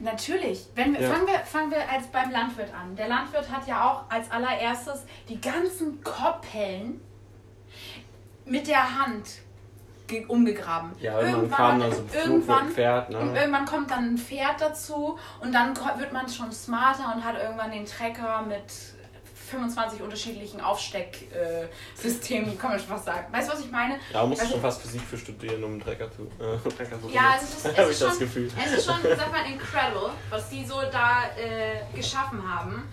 [0.00, 0.66] Natürlich.
[0.74, 1.10] Wenn wir, ja.
[1.10, 2.96] fangen, wir, fangen wir als beim Landwirt an.
[2.96, 7.00] Der Landwirt hat ja auch als allererstes die ganzen Koppeln
[8.44, 9.26] mit der Hand
[10.28, 10.92] umgegraben.
[11.00, 13.32] Ja, irgendwann, dann so irgendwann, Pferd, ne?
[13.34, 17.70] irgendwann kommt dann ein Pferd dazu und dann wird man schon smarter und hat irgendwann
[17.70, 18.64] den Trecker mit
[19.52, 23.32] 25 unterschiedlichen Aufstecksystemen, kann man schon fast sagen.
[23.32, 23.98] Weißt du, was ich meine?
[24.12, 27.00] Ja, man muss also, schon fast Physik für studieren, um einen Trecker zu, äh, Trecker
[27.00, 28.50] zu Ja, also es ist, es ist schon, das Gefühl.
[28.64, 32.88] Es ist schon, sag mal, incredible, was die so da äh, geschaffen haben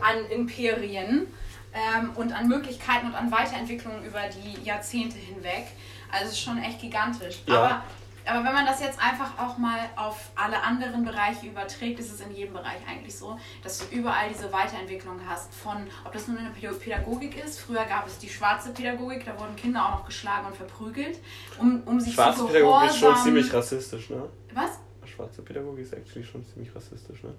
[0.00, 1.26] an Imperien
[1.74, 5.66] ähm, und an Möglichkeiten und an Weiterentwicklungen über die Jahrzehnte hinweg.
[6.10, 7.38] Also es ist schon echt gigantisch.
[7.46, 7.54] Ja.
[7.54, 7.82] Aber,
[8.24, 12.20] aber wenn man das jetzt einfach auch mal auf alle anderen Bereiche überträgt, ist es
[12.20, 15.52] in jedem Bereich eigentlich so, dass du überall diese Weiterentwicklung hast.
[15.54, 19.56] Von, ob das nun eine Pädagogik ist, früher gab es die schwarze Pädagogik, da wurden
[19.56, 21.18] Kinder auch noch geschlagen und verprügelt,
[21.58, 24.28] um, um sich schwarze zu Schwarze Pädagogik ist schon ziemlich rassistisch, ne?
[24.54, 24.78] Was?
[25.04, 27.34] Schwarze Pädagogik ist actually schon ziemlich rassistisch, ne?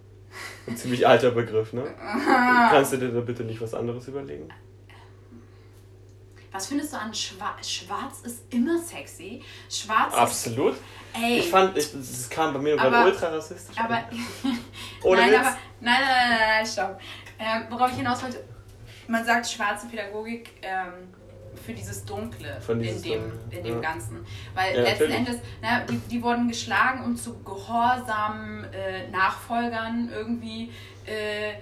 [0.67, 1.83] Ein ziemlich alter Begriff, ne?
[2.69, 4.49] Kannst du dir da bitte nicht was anderes überlegen?
[6.53, 7.67] Was findest du an Schwarz?
[7.67, 9.41] Schwarz ist immer sexy.
[9.67, 10.73] Schwarz Absolut.
[10.73, 10.81] Ist,
[11.19, 11.39] ey.
[11.39, 13.75] Ich fand, es kam bei mir gerade ultra rassistisch.
[13.77, 14.03] Aber,
[15.03, 16.99] Ohne nein, aber, nein, nein, nein, nein, stopp.
[17.39, 18.43] Ähm, worauf ich hinaus wollte,
[19.07, 21.11] man sagt schwarze Pädagogik, ähm,
[21.55, 23.57] für dieses Dunkle dieses in dem, Dunkle.
[23.57, 23.81] in dem ja.
[23.81, 24.25] Ganzen.
[24.53, 25.15] Weil ja, letzten natürlich.
[25.15, 30.71] Endes, na, die, die wurden geschlagen, um zu gehorsamen äh, Nachfolgern irgendwie
[31.05, 31.53] äh,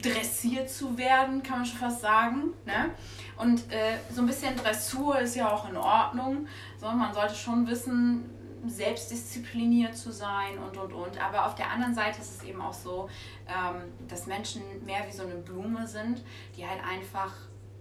[0.00, 2.52] dressiert zu werden, kann man schon fast sagen.
[2.64, 2.90] Ne?
[3.36, 6.46] Und äh, so ein bisschen Dressur ist ja auch in Ordnung.
[6.80, 8.30] So, man sollte schon wissen,
[8.66, 11.22] selbstdiszipliniert zu sein und und und.
[11.22, 13.08] Aber auf der anderen Seite ist es eben auch so,
[13.46, 16.22] ähm, dass Menschen mehr wie so eine Blume sind,
[16.56, 17.32] die halt einfach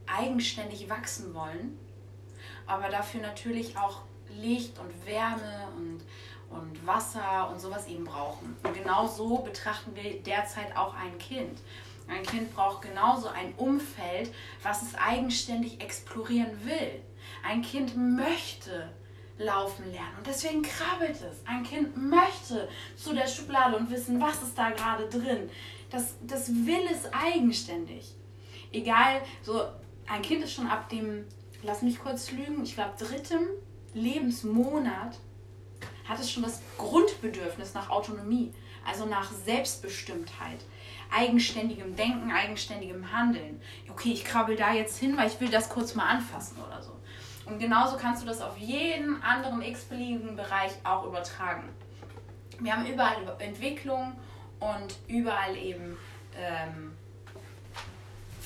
[0.08, 1.78] eigenständig wachsen wollen,
[2.66, 6.02] aber dafür natürlich auch Licht und Wärme und,
[6.50, 8.56] und Wasser und sowas eben brauchen.
[8.64, 11.60] Und genau so betrachten wir derzeit auch ein Kind.
[12.08, 17.02] Ein Kind braucht genauso ein Umfeld, was es eigenständig explorieren will.
[17.44, 18.90] Ein Kind möchte
[19.38, 21.46] laufen lernen und deswegen krabbelt es.
[21.46, 25.50] Ein Kind möchte zu der Schublade und wissen, was ist da gerade drin.
[25.90, 28.16] Das, das will es eigenständig.
[28.72, 29.66] Egal, so
[30.08, 31.26] ein Kind ist schon ab dem,
[31.64, 33.48] lass mich kurz lügen, ich glaube dritten
[33.94, 35.18] Lebensmonat
[36.08, 38.54] hat es schon das Grundbedürfnis nach Autonomie,
[38.86, 40.60] also nach Selbstbestimmtheit,
[41.12, 43.60] eigenständigem Denken, eigenständigem Handeln.
[43.90, 46.92] Okay, ich krabbel da jetzt hin, weil ich will das kurz mal anfassen oder so.
[47.46, 51.70] Und genauso kannst du das auf jeden anderen x-beliebigen Bereich auch übertragen.
[52.60, 54.14] wir haben überall Entwicklung
[54.60, 55.98] und überall eben
[56.38, 56.95] ähm,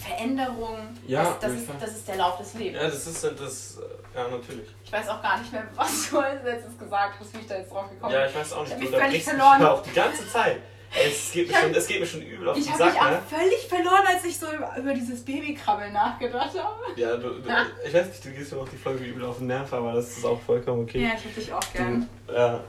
[0.01, 0.77] Veränderung.
[1.07, 2.81] Ja, das, das, auf ist, das ist der Lauf des Lebens.
[2.81, 3.79] Ja, das ist das.
[4.15, 4.67] Ja, natürlich.
[4.83, 7.57] Ich weiß auch gar nicht mehr, was du als letztes gesagt hast, wie ich da
[7.57, 8.29] jetzt drauf gekommen Ja, bin.
[8.29, 8.73] ich weiß auch Ich nicht.
[8.73, 9.65] hab Du mich völlig unterbrichst mich verloren.
[9.65, 10.57] auch die ganze Zeit.
[10.91, 13.11] Es geht, mir schon, es geht mir schon übel auf Ich den habe mich Sack,
[13.11, 13.17] ne?
[13.19, 16.79] auch völlig verloren, als ich so über, dieses Babykrabbeln nachgedacht habe.
[16.95, 17.49] Ja, du, du,
[17.85, 20.17] ich weiß nicht, du gehst mir auch die Folge übel auf den Nerv, aber das
[20.17, 21.03] ist auch vollkommen okay.
[21.03, 22.09] Ja, ich hab dich auch gern.
[22.25, 22.59] Du, ja,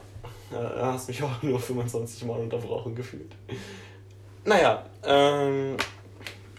[0.53, 3.33] ja, hast mich auch nur 25 Mal unterbrochen gefühlt.
[4.45, 5.77] Naja, ähm,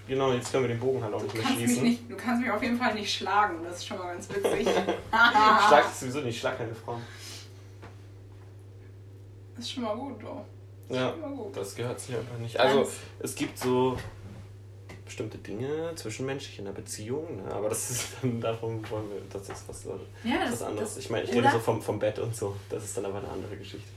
[0.07, 1.83] genau, jetzt können wir den Bogen halt auch nicht mehr schließen.
[1.83, 4.67] nicht, du kannst mich auf jeden Fall nicht schlagen, das ist schon mal ganz witzig.
[5.67, 7.01] Schlag dich sowieso nicht, schlag keine Frauen.
[9.55, 10.45] Das ist schon mal gut, doch.
[10.89, 11.55] Ja, Schon mal gut.
[11.55, 12.59] das gehört sich einfach nicht.
[12.59, 13.97] Also, es gibt so
[15.05, 17.53] bestimmte Dinge zwischenmenschlich in einer Beziehung, ne?
[17.53, 20.67] aber das ist dann davon wollen wir, das ist was, Ja, das das, ist was
[20.67, 20.95] anderes.
[20.95, 22.55] das, ich meine, ich rede so vom, vom Bett und so.
[22.69, 23.87] Das ist dann aber eine andere Geschichte.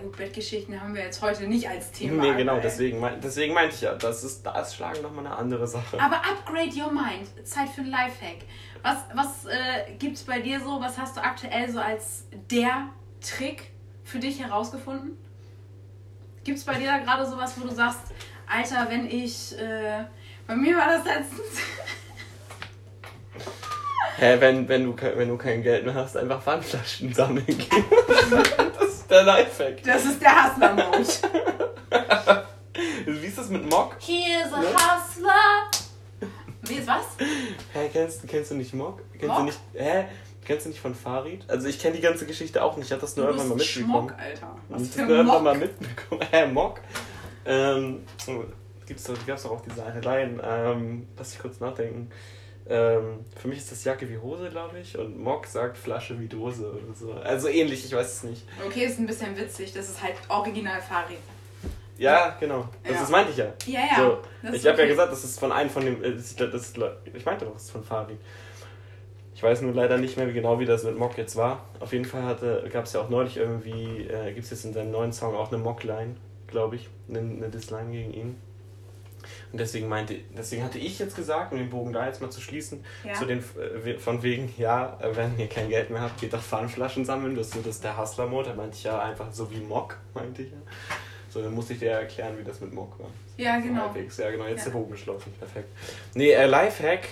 [0.00, 2.22] Gut, Bettgeschichten haben wir jetzt heute nicht als Thema.
[2.22, 5.36] nee, genau, deswegen, mein, deswegen meinte ich ja, das ist, da ist Schlagen nochmal eine
[5.36, 6.00] andere Sache.
[6.00, 7.28] Aber upgrade your mind.
[7.44, 8.38] Zeit für ein Lifehack.
[8.82, 10.80] Was, was äh, gibt's bei dir so?
[10.80, 12.88] Was hast du aktuell so als der
[13.20, 13.72] Trick
[14.04, 15.18] für dich herausgefunden?
[16.44, 18.00] Gibt's bei dir da gerade sowas, wo du sagst,
[18.46, 19.58] Alter, wenn ich.
[19.58, 20.04] Äh,
[20.46, 21.60] bei mir war das letztens.
[24.16, 27.84] Hä, wenn, wenn, du, wenn du kein Geld mehr hast, einfach Pfandflaschen sammeln gehen.
[29.10, 29.26] das ist
[29.60, 29.82] der Lifehack.
[29.84, 31.06] Das ist der Hustler-Mode.
[33.06, 33.96] Wie ist das mit Mock?
[34.00, 34.66] Here's a Ne?
[34.68, 35.70] hustler.
[36.62, 37.04] Wie ist was?
[37.72, 39.00] Hä, kennst, kennst du nicht Mock?
[39.12, 39.38] Kennst Mock?
[39.38, 40.04] du nicht, hä?
[40.44, 41.44] Kennst du nicht von Farid?
[41.48, 44.08] Also ich kenne die ganze Geschichte auch nicht, ich habe das nur irgendwann mal mitbekommen.
[44.08, 44.56] Schmuck, Alter.
[44.68, 45.62] Ich Was hab für das nur irgendwann mal Mock?
[45.80, 46.22] mitbekommen.
[46.30, 46.80] Hä, Mock?
[47.46, 48.04] Ähm,
[48.86, 52.10] gibt's doch, gab's doch auch diese eine Line, ähm, lass ich kurz nachdenken.
[52.70, 56.28] Ähm, für mich ist das Jacke wie Hose, glaube ich, und Mock sagt Flasche wie
[56.28, 57.12] Dose oder so.
[57.14, 58.42] Also ähnlich, ich weiß es nicht.
[58.64, 59.72] Okay, ist ein bisschen witzig.
[59.72, 61.18] Das ist halt original Farid.
[61.98, 62.68] Ja, genau.
[62.84, 63.00] Das, Ja.
[63.00, 63.46] das meinte ich ja.
[63.66, 63.96] Ja, ja.
[63.96, 64.18] So,
[64.52, 64.88] ich habe ja okay.
[64.88, 66.02] gesagt, das ist von einem von dem.
[66.02, 66.72] äh, Das, das,
[67.12, 68.18] ich meinte doch, das ist von Farid.
[69.34, 71.64] Ich weiß nur leider nicht mehr wie genau, wie das mit Mock jetzt war.
[71.80, 72.36] Auf jeden Fall
[72.72, 75.50] gab es ja auch neulich irgendwie, äh, gibt es jetzt in seinem neuen Song auch
[75.50, 76.14] eine Mock-Line,
[76.46, 78.36] glaube ich, eine, eine Diss-Line gegen ihn.
[79.52, 82.40] Und deswegen meinte, deswegen hatte ich jetzt gesagt, um den Bogen da jetzt mal zu
[82.40, 83.14] schließen, Ja.
[83.14, 83.38] zu den
[83.84, 87.34] äh, von wegen, ja, äh, wenn ihr kein Geld mehr habt, geht doch Pfandflaschen sammeln.
[87.34, 88.50] Das ist so das ist der Hustler-Mode.
[88.50, 90.58] Da meinte ich ja einfach so wie Mock, meinte ich ja.
[91.28, 93.08] So, dann musste ich dir erklären, wie das mit Mock war.
[93.36, 93.82] Ja, So genau.
[93.82, 94.16] halbwegs.
[94.16, 94.64] Ja, genau, jetzt Ja.
[94.64, 95.32] der Bogen geschlossen.
[95.38, 95.68] Perfekt.
[96.14, 97.06] Nee, äh, Lifehack.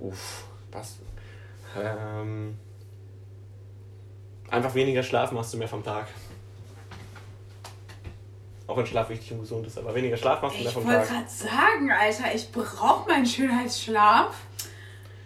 [0.00, 0.96] Uff, was?
[1.80, 2.56] Ähm,
[4.50, 6.08] einfach weniger schlafen machst du mehr vom Tag.
[8.68, 11.06] Auch wenn Schlaf wichtig und gesund ist, aber weniger Schlaf machst du mehr Ich wollte
[11.08, 14.36] gerade sagen, Alter, ich brauche meinen Schönheitsschlaf.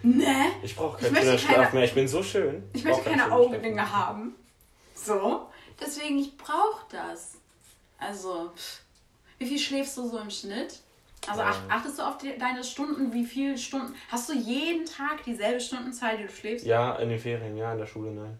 [0.01, 0.25] Ne?
[0.63, 1.83] Ich brauche Ich keinen möchte schönen Schlaf keine- mehr.
[1.83, 2.63] Ich bin so schön.
[2.73, 4.35] Ich brauch möchte keine Augenringe haben.
[4.95, 5.47] So.
[5.79, 7.33] Deswegen, ich brauche das.
[7.99, 8.51] Also,
[9.39, 10.79] wie viel schläfst du so im Schnitt?
[11.27, 13.13] Also ach, achtest du auf die, deine Stunden?
[13.13, 13.93] Wie viele Stunden?
[14.09, 16.65] Hast du jeden Tag dieselbe Stundenzahl, die du schläfst?
[16.65, 18.37] Ja, in den Ferien, ja, in der Schule, nein.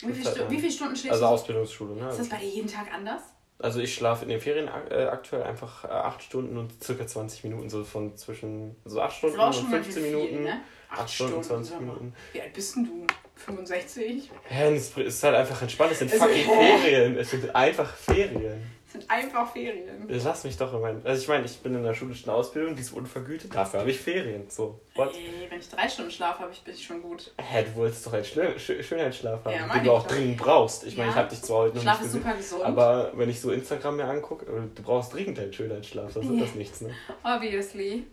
[0.00, 0.50] Wie, viel Zeit lang.
[0.50, 1.30] wie viele Stunden schläfst Also du?
[1.30, 2.10] Ausbildungsschule, ne?
[2.10, 3.22] Ist das bei dir jeden Tag anders?
[3.58, 7.44] Also ich schlafe in den Ferien äh, aktuell einfach äh, 8 Stunden und circa 20
[7.44, 10.42] Minuten, so von zwischen, so 8 Das Stunden und schon ganz 15 viel, Minuten.
[10.44, 10.60] ne?
[10.90, 11.86] 8 Stunden, 20 sag mal.
[11.86, 12.14] Minuten.
[12.32, 13.06] Wie alt bist denn du?
[13.36, 14.30] 65?
[14.48, 16.78] Hä, es ist halt einfach entspannt, es sind Also, fucking hä?
[16.78, 17.16] Ferien.
[17.18, 18.62] Es sind einfach Ferien.
[18.86, 20.06] Das sind einfach Ferien.
[20.08, 21.04] Lass mich doch in meinen.
[21.04, 23.98] Also ich meine, ich bin in der schulischen Ausbildung, die ist unvergütet, dafür habe ich
[23.98, 24.48] Ferien.
[24.48, 25.12] So, what?
[25.12, 27.32] Ey, wenn ich drei Stunden Schlaf habe, ich bin ich schon gut.
[27.36, 30.14] Hä, du wolltest doch einen Schönheitsschlaf haben, Ja, den du auch doch.
[30.14, 30.84] dringend brauchst.
[30.84, 31.12] Ich meine, Ja.
[31.14, 32.62] ich habe dich zwar heute noch Schlaf nicht ist gesehen, super gesund.
[32.64, 36.40] aber wenn ich so Instagram mir angucke, äh, du brauchst dringend einen Schönheitsschlaf, sonst ist
[36.42, 36.94] das nichts, ne?
[37.24, 38.04] Obviously.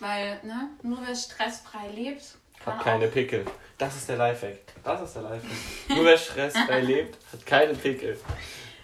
[0.00, 2.22] Weil, ne, nur wer stressfrei lebt,
[2.66, 3.44] Hat keine Pickel.
[3.78, 4.58] Das ist der Lifehack.
[4.82, 5.50] Das ist der Lifehack.
[5.88, 8.18] Nur wer stressfrei lebt, hat keine Pickel.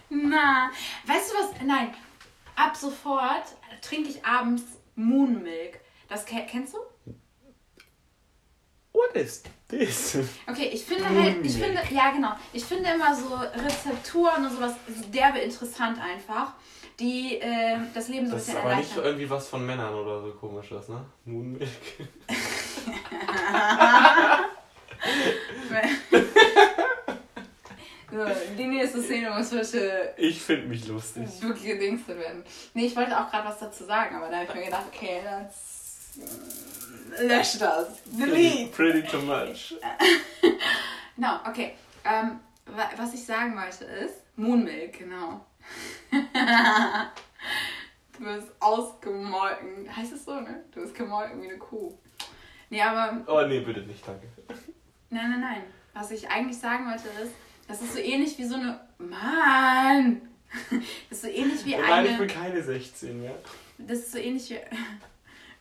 [0.09, 0.69] Na,
[1.05, 1.49] weißt du was?
[1.65, 1.93] Nein,
[2.55, 3.43] ab sofort
[3.81, 4.63] trinke ich abends
[4.95, 5.79] Moonmilk.
[6.07, 6.77] Das ke kennst du?
[8.93, 10.17] What is this?
[10.47, 14.73] Okay, ich finde halt, ich finde, ja genau, ich finde immer so Rezepturen und sowas
[15.13, 16.53] derbe interessant einfach,
[16.99, 19.05] die äh, das Leben so ein Das ist bisschen aber nicht erleichtern.
[19.05, 21.03] irgendwie was von Männern oder so komisches, ne?
[21.25, 21.67] Moonmilk.
[28.15, 28.25] so,
[28.57, 31.27] die nächste Szene muss bitte Ich finde mich lustig.
[31.41, 32.43] wirklich gedingstet werden.
[32.73, 35.21] Nee, ich wollte auch gerade was dazu sagen, aber da habe ich mir gedacht, okay,
[35.23, 36.19] das
[37.19, 38.01] äh, lösch das.
[38.03, 38.71] Pretty, Delete.
[38.71, 39.75] pretty too much.
[41.17, 41.75] Genau, okay.
[42.03, 45.45] Ähm, wa- was ich sagen wollte ist, Moonmilk, genau.
[48.17, 49.95] du bist ausgemolken.
[49.95, 50.63] Heißt es so, ne?
[50.73, 51.97] Du bist gemolken wie eine Kuh.
[52.69, 54.27] Nee, aber Oh nee, bitte nicht, danke.
[55.09, 55.63] Nein, nein, nein.
[55.93, 57.31] Was ich eigentlich sagen wollte ist,
[57.67, 58.79] Das ist so ähnlich wie so eine.
[58.97, 60.21] Mann!
[61.09, 62.07] Das ist so ähnlich wie Nein, eine.
[62.09, 63.31] ich bin keine 16, ja.
[63.77, 64.59] Das ist so ähnlich wie,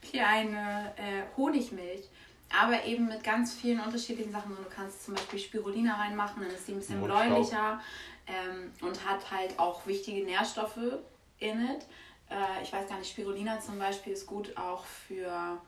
[0.12, 2.08] wie eine äh, Honigmilch.
[2.56, 4.54] Aber eben mit ganz vielen unterschiedlichen Sachen.
[4.54, 7.26] Du kannst zum Beispiel Spirulina reinmachen, dann ist die ein bisschen Mondschau.
[7.26, 7.80] bläulicher
[8.28, 10.78] ähm, und hat halt auch wichtige Nährstoffe
[11.40, 11.86] in it.
[12.30, 15.58] Äh, ich weiß gar nicht, Spirulina zum Beispiel ist gut auch für,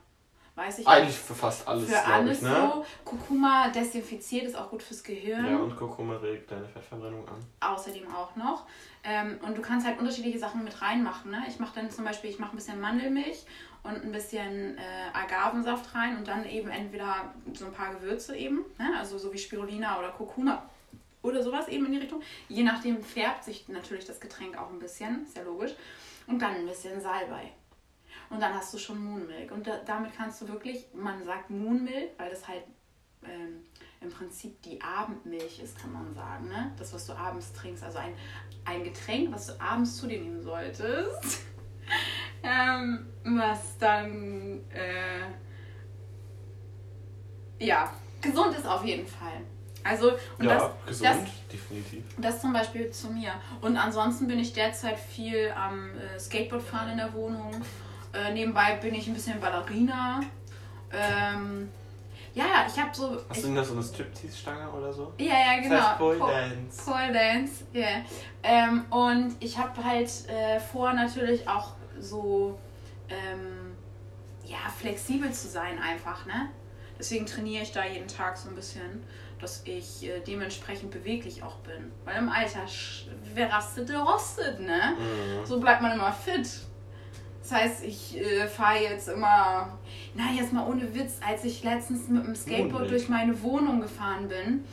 [0.56, 2.72] weiß ich Eigentlich für fast alles, für alles ich, ne?
[2.74, 2.84] so.
[3.04, 5.46] Kurkuma desinfiziert ist auch gut fürs Gehirn.
[5.46, 7.44] Ja, und Kurkuma regt deine Fettverbrennung an.
[7.60, 8.66] außerdem auch noch.
[9.04, 11.30] Ähm, und du kannst halt unterschiedliche Sachen mit reinmachen.
[11.30, 11.44] Ne?
[11.46, 13.44] Ich mache dann zum Beispiel, ich mache ein bisschen Mandelmilch
[13.82, 14.80] und ein bisschen äh,
[15.12, 18.94] Agavensaft rein und dann eben entweder so ein paar Gewürze eben, ne?
[18.98, 20.62] also so wie Spirulina oder Kurkuma
[21.22, 22.22] oder sowas eben in die Richtung.
[22.48, 25.72] Je nachdem färbt sich natürlich das Getränk auch ein bisschen, ist ja logisch.
[26.26, 27.52] Und dann ein bisschen Salbei.
[28.30, 29.52] Und dann hast du schon Moonmilk.
[29.52, 32.64] Und da, damit kannst du wirklich, man sagt Moonmilk, weil das halt
[33.24, 33.64] ähm,
[34.00, 36.48] im Prinzip die Abendmilch ist, kann man sagen.
[36.48, 36.72] Ne?
[36.78, 37.82] Das, was du abends trinkst.
[37.82, 38.14] Also ein,
[38.64, 41.42] ein Getränk, was du abends zu dir nehmen solltest.
[42.42, 45.30] ähm, was dann, äh,
[47.64, 49.42] ja, gesund ist auf jeden Fall.
[49.82, 52.04] Also, und ja, das, gesund, das, definitiv.
[52.18, 53.32] das zum Beispiel zu mir.
[53.60, 57.52] Und ansonsten bin ich derzeit viel am äh, Skateboard fahren in der Wohnung.
[58.16, 60.20] Äh, nebenbei bin ich ein bisschen Ballerina.
[60.92, 61.68] Ähm,
[62.34, 63.20] ja, ich habe so.
[63.28, 65.12] Hast ich, du denn da so eine Striptease-Stange oder so?
[65.18, 65.76] ja, ja, genau.
[65.76, 66.84] Das heißt Pole Po- Dance.
[66.84, 67.88] Pole Dance, ja.
[68.42, 72.58] Ähm, und ich habe halt äh, vor, natürlich auch so
[73.08, 73.74] ähm,
[74.44, 76.50] ja, flexibel zu sein, einfach, ne?
[76.98, 79.02] Deswegen trainiere ich da jeden Tag so ein bisschen,
[79.38, 81.92] dass ich äh, dementsprechend beweglich auch bin.
[82.04, 82.60] Weil im Alter,
[83.34, 84.96] wer rastet, der rostet, ne?
[84.98, 85.44] Mhm.
[85.44, 86.48] So bleibt man immer fit.
[87.48, 89.78] Das heißt, ich äh, fahre jetzt immer,
[90.14, 94.26] na jetzt mal ohne Witz, als ich letztens mit dem Skateboard durch meine Wohnung gefahren
[94.26, 94.64] bin,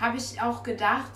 [0.00, 1.10] habe ich auch gedacht,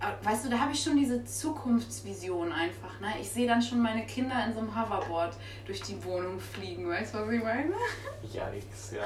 [0.00, 2.98] äh, weißt du, da habe ich schon diese Zukunftsvision einfach.
[3.00, 3.08] Ne?
[3.20, 7.14] Ich sehe dann schon meine Kinder in so einem Hoverboard durch die Wohnung fliegen, weißt
[7.14, 7.74] du, was ich meine?
[8.22, 9.04] Yikes, ja.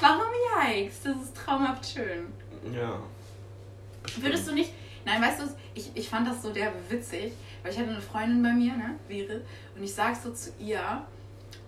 [0.00, 0.26] Warum
[0.66, 1.02] yikes?
[1.04, 2.26] Das ist traumhaft schön.
[2.74, 2.98] Ja.
[4.16, 4.72] Würdest du nicht.
[5.04, 8.42] Nein, weißt du, ich, ich fand das so derbe witzig, weil ich hatte eine Freundin
[8.42, 9.42] bei mir, ne, Vere,
[9.76, 10.80] und ich sag so zu ihr,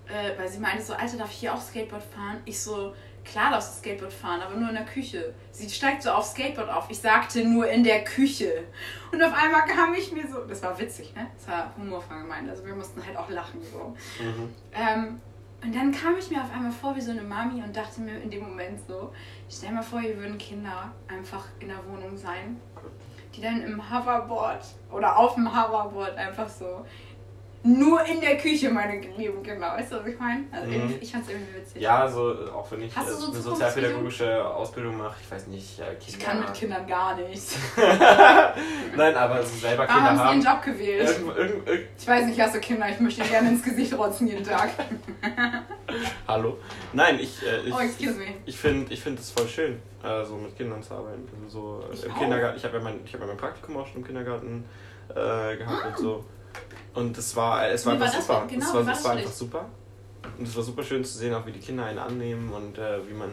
[0.07, 2.38] äh, weil sie meinte so, Alter, darf ich hier auch Skateboard fahren?
[2.44, 5.35] Ich so, klar darfst du Skateboard fahren, aber nur in der Küche.
[5.50, 6.90] Sie steigt so aufs Skateboard auf.
[6.90, 8.64] Ich sagte nur in der Küche.
[9.12, 11.26] Und auf einmal kam ich mir so, das war witzig, ne?
[11.37, 13.94] Das war humorvoll gemeint, also wir mussten halt auch lachen so.
[14.22, 14.54] Mhm.
[14.72, 15.20] Ähm,
[15.62, 18.20] und dann kam ich mir auf einmal vor wie so eine Mami und dachte mir
[18.20, 19.14] in dem Moment so,
[19.48, 22.61] stell mal vor, hier würden Kinder einfach in der Wohnung sein,
[23.37, 26.85] die dann im Hoverboard oder auf dem Hoverboard einfach so
[27.66, 29.72] nur in der Küche, meine lieben Kinder.
[29.77, 30.44] Weißt du, was ich meine?
[30.53, 30.94] Also Mhm.
[31.00, 31.81] ich fand's irgendwie witzig.
[31.83, 35.46] Ja, also auch wenn ich Hast du äh, so eine sozialpädagogische Ausbildung mache, ich weiß
[35.46, 35.96] nicht, Kinder.
[36.07, 37.57] Ich kann mit Kindern gar nichts.
[38.96, 40.62] Nein, aber so selber Warum Kinder haben sie ihren haben.
[40.64, 41.09] Job gewählt?
[41.09, 44.27] Irgend, irgend, irgend, Ich weiß nicht, ich hasse Kinder, ich möchte gerne ins Gesicht rotzen
[44.27, 44.70] jeden Tag.
[46.29, 46.59] hallo?
[46.92, 48.27] Nein, ich, äh, ich, Oh, excuse me.
[48.44, 51.27] ich finde ich find es voll schön, äh, so mit Kindern zu arbeiten.
[51.44, 52.18] Also so äh, Ich im auch.
[52.18, 52.57] Kindergarten.
[52.59, 54.64] Ich habe ja, mein, ich hab ja mein Praktikum auch schon im Kindergarten
[55.11, 56.24] äh, gehabt und so.
[56.95, 58.47] Und es war, es war war einfach das super.
[58.49, 59.64] Genau, es war, war das war einfach super.
[60.38, 62.99] Und es war super schön zu sehen, auch wie die Kinder einen annehmen und äh,
[63.09, 63.31] wie man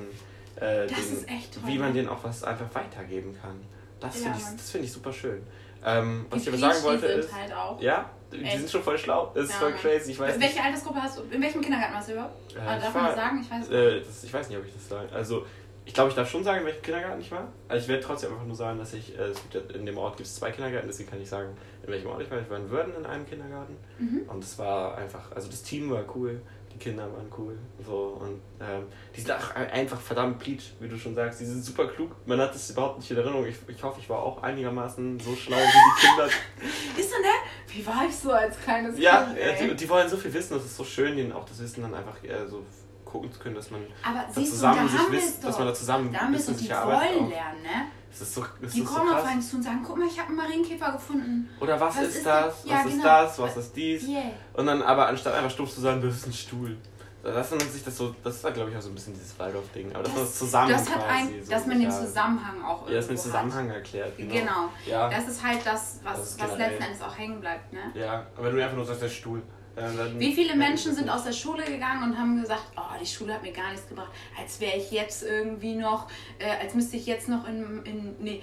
[0.56, 1.94] äh, Das den, wie man ne?
[1.96, 3.62] denen auch was einfach weitergeben kann.
[4.00, 5.42] Das Ja, finde ich, das find ich super schön.
[5.84, 7.82] Ähm, was ich aber sagen wollte sind ist, halt auch.
[7.82, 8.58] ja, die Echt?
[8.58, 9.32] sind schon voll schlau.
[9.34, 10.12] Das ist Ja, voll crazy.
[10.12, 10.48] Ich weiß nicht.
[10.56, 11.24] Welche Altersgruppe hast du?
[11.32, 12.52] In welchem Kindergarten warst du überhaupt?
[12.54, 13.40] Äh, darf war- man das sagen?
[13.42, 13.72] Ich weiß nicht.
[13.72, 15.10] Äh, das, ich weiß nicht, ob ich das sage.
[15.14, 15.46] Also,
[15.86, 17.48] ich glaube, ich darf schon sagen, in welchem Kindergarten ich war.
[17.68, 19.98] Also, ich werde trotzdem einfach nur sagen, dass ich, äh, es gibt ja, in dem
[19.98, 21.50] Ort gibt es zwei Kindergärten, deswegen kann ich sagen,
[21.84, 22.40] in welchem Ort ich war.
[22.40, 23.76] Ich war in Würden in einem Kindergarten.
[23.98, 24.22] Mhm.
[24.28, 26.42] Und es war einfach, also das Team war cool,
[26.74, 27.58] die Kinder waren cool.
[27.86, 31.42] So, und ähm, die sind auch einfach verdammt pleatsch, wie du schon sagst.
[31.42, 32.12] Die sind super klug.
[32.26, 33.46] Man hat das überhaupt nicht in Erinnerung.
[33.46, 36.26] Ich, ich hoffe, ich war auch einigermaßen so schlau wie die Kinder.
[36.98, 37.28] Ist so, ne?
[37.68, 39.38] Wie war ich so als kleines ja, Kind?
[39.38, 39.70] ey?
[39.70, 40.54] die, die wollen so viel wissen.
[40.54, 42.64] Das ist so schön, denen auch das Wissen dann einfach äh, so
[43.12, 45.68] gucken zu können, dass man Aber da siehst du, zusammen da sich wisst, dass man
[45.68, 47.86] da zusammen Da wissen, sich erarbeitet wollen lernen, ne?
[48.10, 49.32] Das ist so, das Die ist so kommen auf krass.
[49.32, 51.50] einen zu und sagen, guck mal, ich habe einen Marienkäfer gefunden.
[51.62, 52.62] Oder was, Was ist, ist das?
[52.62, 52.66] das?
[52.66, 53.04] Ja, was ist genau.
[53.06, 53.40] das?
[53.40, 54.08] Was ist dies?
[54.08, 54.24] Yeah.
[54.54, 56.78] Und dann aber anstatt einfach stumpf zu sagen, das ist ein Stuhl.
[57.24, 59.94] Das ist sich das so, das war glaube ich auch so ein bisschen dieses Waldorf-Ding.
[59.94, 62.96] Aber dass man das zusammen das hat ein, so dass man den Zusammenhang auch Ja,
[62.96, 64.18] dass man den Zusammenhang erklärt.
[64.18, 64.34] Genau.
[64.34, 64.40] Hat.
[64.42, 64.70] Genau.
[64.88, 67.80] Ja, Das ist halt das, was, Das ist was letzten Endes auch hängen bleibt, ne?
[67.94, 69.44] ja, aber wenn du einfach nur sagst, der Stuhl.
[69.76, 73.06] Äh, dann- Wie viele Menschen sind aus der Schule gegangen und haben gesagt, oh, die
[73.06, 76.08] Schule hat mir gar nichts gebracht, als wäre ich jetzt irgendwie noch,
[76.40, 78.42] äh, als müsste ich jetzt noch in, in nee,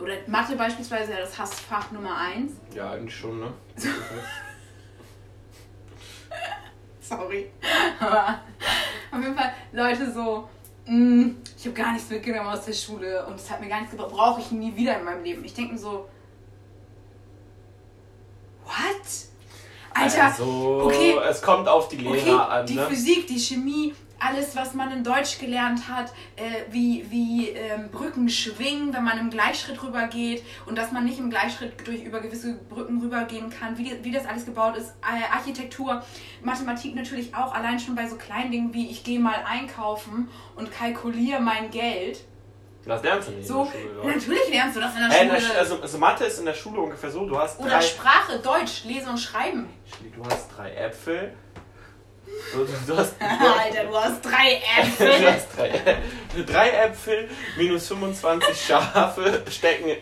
[0.00, 2.52] oder Mathe beispielsweise, ja, das Hassfach Nummer eins.
[2.74, 3.52] Ja, eigentlich schon, ne?
[7.00, 7.50] Sorry.
[8.00, 8.40] Aber
[9.10, 10.48] auf jeden Fall Leute so,
[10.86, 13.92] mm, ich habe gar nichts mitgenommen aus der Schule und es hat mir gar nichts
[13.92, 15.44] gebracht, brauche ich nie wieder in meinem Leben.
[15.44, 16.08] Ich denke mir so,
[18.64, 19.27] what?
[20.00, 22.66] Alter, also, okay, es kommt auf die Lehrer okay, an.
[22.66, 22.86] die Ne?
[22.86, 28.28] Physik, die Chemie, alles, was man in Deutsch gelernt hat, äh, wie, wie ähm, Brücken
[28.28, 32.54] schwingen, wenn man im Gleichschritt rübergeht und dass man nicht im Gleichschritt durch über gewisse
[32.68, 36.02] Brücken rübergehen kann, wie, die, wie das alles gebaut ist, äh, Architektur,
[36.42, 40.72] Mathematik natürlich auch, allein schon bei so kleinen Dingen wie ich gehe mal einkaufen und
[40.72, 42.24] kalkuliere mein Geld.
[42.88, 43.94] Das lernst du nicht So, in der Schule.
[43.94, 44.08] Leute.
[44.18, 45.40] natürlich lernst du das in der Äh, in Schule.
[45.40, 47.80] der, Sch- also, also Mathe ist in der Schule ungefähr so, du hast Oder drei,
[47.82, 49.68] Sprache, Deutsch, Lesen und Schreiben.
[50.16, 51.34] du hast drei Äpfel.
[52.52, 54.60] Du, du hast, Alter, du hast drei
[54.98, 55.32] du Äpfel.
[55.32, 55.96] hast drei,
[56.44, 59.96] drei Äpfel minus 25 Schafe stecken,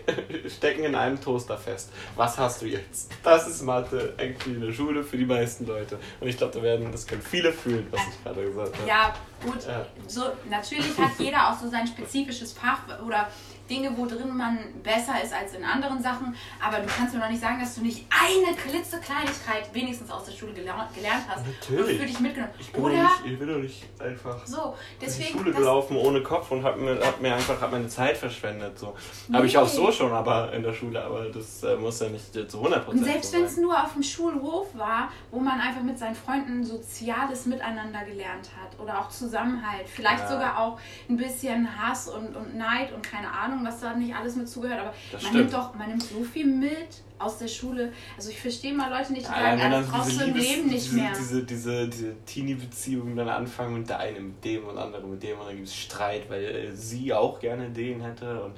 [0.48, 1.90] stecken in einem Toaster fest.
[2.14, 3.10] Was hast du jetzt?
[3.22, 5.98] Das ist Mathe eigentlich in der Schule für die meisten Leute.
[6.20, 8.88] Und ich glaube, da werden, das können viele fühlen, was ich gerade gesagt habe.
[8.88, 9.66] Ja, gut.
[9.66, 9.86] Ja.
[10.06, 13.28] So, natürlich hat jeder auch so sein spezifisches Fach oder
[13.68, 16.34] Dinge, wo drin man besser ist als in anderen Sachen.
[16.64, 20.32] Aber du kannst mir doch nicht sagen, dass du nicht eine klitzekleinigkeit wenigstens aus der
[20.32, 21.44] Schule gelernt, gelernt hast.
[21.46, 21.94] Natürlich.
[21.94, 22.52] Und für dich mitgenommen.
[22.58, 25.38] Ich bin, Oder doch nicht, ich bin doch nicht einfach so, in die deswegen.
[25.38, 28.78] Schule gelaufen ohne Kopf und hab mir, hab mir einfach hab meine Zeit verschwendet.
[28.78, 28.94] So.
[29.32, 32.32] Habe ich auch so schon aber in der Schule, aber das äh, muss ja nicht
[32.32, 35.82] zu 100% Und selbst so wenn es nur auf dem Schulhof war, wo man einfach
[35.82, 40.28] mit seinen Freunden soziales Miteinander gelernt hat oder auch Zusammenhalt, vielleicht Ja.
[40.28, 44.36] sogar auch ein bisschen Hass und, und Neid und keine Ahnung, was da nicht alles
[44.36, 45.34] mit zugehört, aber Das man stimmt.
[45.36, 46.88] nimmt doch, man nimmt so viel mit
[47.18, 47.92] aus der Schule.
[48.16, 50.48] Also ich verstehe mal Leute nicht, die Allein sagen, dann das brauchst du im Liebes,
[50.50, 51.12] Leben nicht diese, mehr.
[51.16, 55.38] diese, diese, diese Teenie-Beziehungen dann anfangen und der eine mit dem und andere mit dem
[55.38, 58.54] und dann gibt es Streit, weil äh, sie auch gerne den hätte und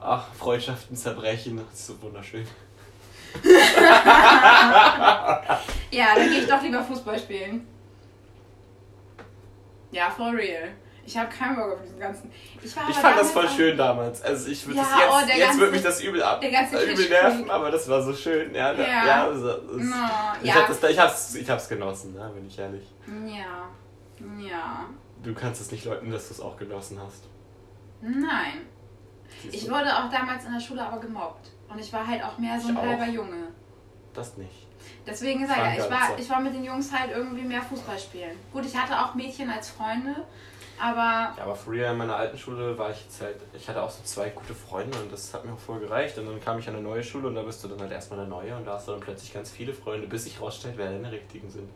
[0.00, 2.46] ach, Freundschaften zerbrechen, das ist so wunderschön.
[5.90, 7.66] Ja, dann gehe ich doch lieber Fußball spielen.
[9.90, 10.68] Ja, for real.
[11.08, 12.30] Ich habe keinen Bock auf diesen ganzen.
[12.60, 14.20] Ich, Ich fand das voll schön damals.
[14.20, 16.50] Also ich würde Ja, das jetzt, oh, jetzt ganze- würde mich das übel ab, der
[16.50, 18.54] ganze übel nerven, aber das war so schön.
[18.54, 19.06] Ja, Ja.
[19.06, 19.24] ja.
[19.24, 19.94] also, es- No,
[20.42, 20.54] ich, ja.
[20.54, 22.86] hab das, ich, hab's, ich hab's genossen, ne, bin ich ehrlich.
[23.26, 23.70] Ja.
[24.38, 24.84] Ja.
[25.22, 27.22] Du kannst es nicht leugnen, dass du es auch genossen hast.
[28.02, 28.66] Nein.
[29.50, 31.48] Ich wurde auch damals in der Schule aber gemobbt.
[31.70, 33.48] Und ich war halt auch mehr so ein halber Junge.
[34.12, 34.66] Das nicht.
[35.06, 38.36] Deswegen sage ich, ich war, ich war mit den Jungs halt irgendwie mehr Fußball spielen.
[38.52, 40.14] Gut, ich hatte auch Mädchen als Freunde,
[40.80, 43.90] aber Ja, aber früher in meiner alten Schule war ich jetzt halt, ich hatte auch
[43.90, 46.16] so zwei gute Freunde und das hat mir auch voll gereicht.
[46.18, 48.20] Und dann kam ich an eine neue Schule und da bist du dann halt erstmal
[48.20, 50.90] eine neue und da hast du dann plötzlich ganz viele Freunde, bis sich rausstellt, wer
[50.90, 51.68] deine richtigen sind.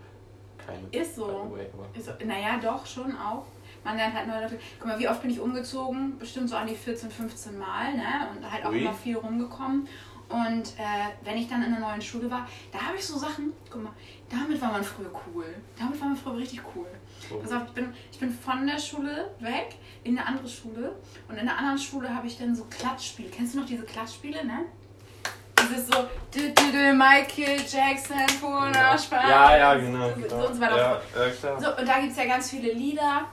[0.65, 0.87] Keine.
[0.93, 1.51] Ist so.
[1.53, 3.45] way, ist, so- naja, doch, schon auch.
[3.85, 4.59] Man lernt halt neue Leute.
[4.79, 6.17] Guck mal, wie oft bin ich umgezogen?
[6.19, 8.29] Bestimmt so an die 14, 15 Mal, ne?
[8.37, 8.81] Und halt auch Ui.
[8.81, 9.89] immer viel rumgekommen.
[10.29, 13.53] Und äh, wenn ich dann in einer neuen Schule war, da habe ich so Sachen,
[13.69, 13.93] guck mal,
[14.31, 15.45] damit war man früher cool.
[15.79, 16.87] Damit war man früher richtig cool.
[17.41, 20.97] Pass auf, ich bin, ich bin von der Schule weg in eine andere Schule.
[21.29, 23.31] Und in der anderen Schule habe ich dann so Klatschspiele.
[23.31, 24.65] Kennst du noch diese Klatschspiele, ne?
[25.61, 29.29] Dieses so, Michael Jackson, Puna, Spaß.
[29.29, 30.09] Ja, ja, genau.
[30.09, 30.47] So, genau.
[30.47, 31.03] und so weiter.
[31.15, 31.61] Ja, klar.
[31.61, 33.27] So, und da gibt es ja ganz viele Lieder.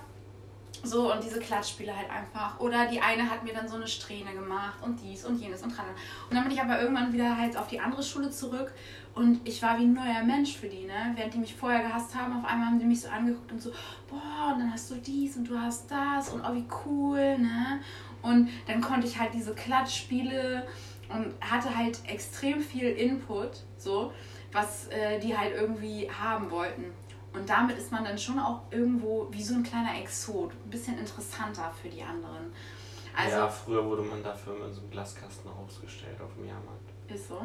[0.83, 2.59] So, und diese Klatschspiele halt einfach.
[2.59, 5.75] Oder die eine hat mir dann so eine Strähne gemacht und dies und jenes und
[5.75, 5.85] dran.
[6.29, 8.71] Und dann bin ich aber irgendwann wieder halt auf die andere Schule zurück
[9.15, 11.13] und ich war wie ein neuer Mensch für die, ne?
[11.15, 13.71] Während die mich vorher gehasst haben, auf einmal haben die mich so angeguckt und so,
[14.09, 17.79] boah, und dann hast du dies und du hast das und oh, wie cool, ne?
[18.21, 20.65] Und dann konnte ich halt diese Klatschspiele
[21.09, 24.13] und hatte halt extrem viel Input, so,
[24.51, 26.85] was äh, die halt irgendwie haben wollten.
[27.33, 30.97] Und damit ist man dann schon auch irgendwo wie so ein kleiner Exot, ein bisschen
[30.97, 32.51] interessanter für die anderen.
[33.15, 37.27] Also, ja, früher wurde man dafür in so einem Glaskasten ausgestellt auf dem Jahrmarkt, ist
[37.27, 37.41] so.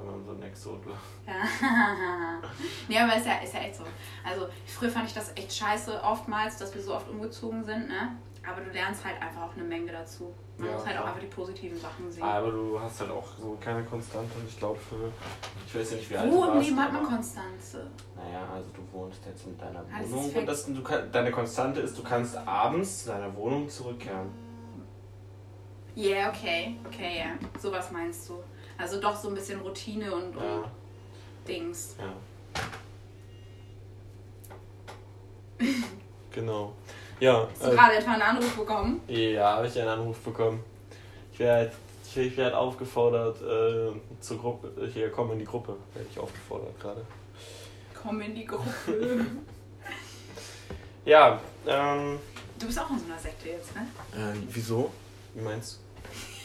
[0.00, 0.98] Wenn man so ein Exot war.
[1.26, 2.40] Ja.
[2.88, 3.84] nee, aber ist ja, ist ja echt so.
[4.24, 8.16] Also, früher fand ich das echt scheiße, oftmals, dass wir so oft umgezogen sind, ne?
[8.48, 10.32] Aber du lernst halt einfach auch eine Menge dazu.
[10.56, 11.14] Man Ja, muss halt auch klar.
[11.14, 12.22] einfach die positiven Sachen sehen.
[12.22, 15.12] Aber du hast halt auch so keine Konstante und ich glaube für,
[15.66, 17.90] ich weiß ja nicht wie alt Wo du im Leben hat man Konstanze?
[18.16, 20.80] Naja, also du wohnst jetzt in deiner Alles Wohnung und das, du,
[21.12, 24.30] deine Konstante ist, du kannst abends zu deiner Wohnung zurückkehren.
[25.96, 26.76] Yeah, okay.
[26.86, 27.60] Okay, ja.
[27.60, 28.34] Sowas meinst du.
[28.78, 30.64] Also doch so ein bisschen Routine und, und Ja,
[31.46, 31.96] Dings.
[31.98, 32.12] ja.
[36.32, 36.72] genau.
[37.20, 39.00] Ja, Hast du äh, gerade etwa einen Anruf bekommen?
[39.08, 40.62] ja, habe ich einen Anruf bekommen.
[41.32, 41.72] Ich werde
[42.04, 46.78] ich, ich werd aufgefordert äh, zur Gruppe, hier komm in die Gruppe, werde ich aufgefordert
[46.80, 47.04] gerade.
[48.00, 49.26] Komm in die Gruppe.
[51.04, 52.18] Ja, ähm,
[52.58, 53.80] Du bist auch in so einer Sekte jetzt, ne?
[54.12, 54.90] äh, wieso?
[55.32, 55.78] Wie meinst du?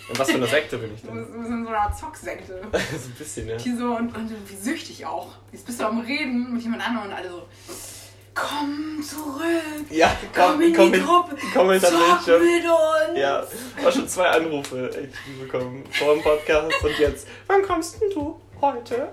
[0.09, 1.15] In was für eine Sekte bin ich denn?
[1.15, 2.61] bist in so einer Zocksekte.
[2.71, 3.57] so ein bisschen, ja.
[3.57, 5.29] Die so und, und wie süchtig auch.
[5.51, 7.47] Jetzt bist du am Reden mit jemand anderem und alle so.
[8.35, 9.85] Komm zurück.
[9.91, 11.37] Ja, Komm in die Gruppe.
[11.53, 13.17] Komm in Zock mit uns.
[13.17, 13.45] Ja,
[13.81, 17.27] war schon zwei Anrufe echt bekommen vor dem Podcast und jetzt.
[17.47, 18.41] Wann kommst denn du?
[18.59, 19.09] Heute?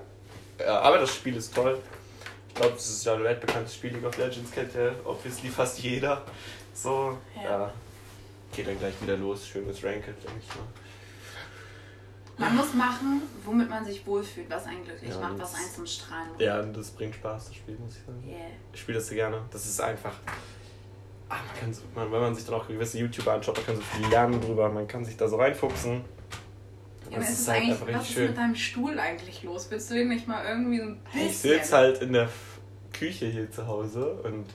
[0.59, 1.79] Ja, aber das Spiel ist toll.
[2.49, 3.93] Ich glaube, das ist ja ein weltbekanntes Spiel.
[3.93, 6.23] League of Legends kennt ja obviously fast jeder.
[6.73, 7.43] So, ja.
[7.43, 7.73] Ja.
[8.55, 9.47] Geht dann gleich wieder los.
[9.47, 10.67] Schönes Ranked, denke ich mal.
[12.41, 15.87] Man muss machen, womit man sich wohlfühlt, was einen glücklich Ja, macht, was einen zum
[15.87, 16.41] Strahlen bringt.
[16.41, 18.25] Ja, und das bringt Spaß, das Spiel, muss ich sagen.
[18.27, 18.39] Yeah.
[18.73, 19.43] Ich spiele das sehr gerne.
[19.51, 20.15] Das ist einfach.
[21.29, 23.77] Ah, man kann so, man, wenn man sich dann auch gewisse YouTuber anschaut, man kann
[23.77, 26.03] so viel lernen drüber, man kann sich da so reinfuchsen.
[27.11, 28.27] Ja, das ist ist halt eigentlich, einfach was richtig ist schön.
[28.29, 29.67] mit deinem Stuhl eigentlich los?
[29.71, 31.29] Willst du den nicht mal irgendwie so ein bisschen...
[31.29, 32.29] Ich sitze halt in der
[32.93, 34.47] Küche hier zu Hause und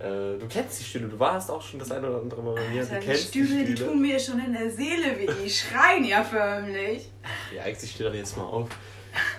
[0.00, 2.68] äh, du kennst die Stühle, du warst auch schon das eine oder andere Mal bei
[2.68, 3.90] mir, Alter, du die kennst Stühle, die die Stühle.
[3.90, 5.28] tun mir schon in der Seele weh.
[5.44, 7.10] Die schreien ja förmlich.
[7.54, 8.68] Ja, eigentlich steht doch jetzt mal auf.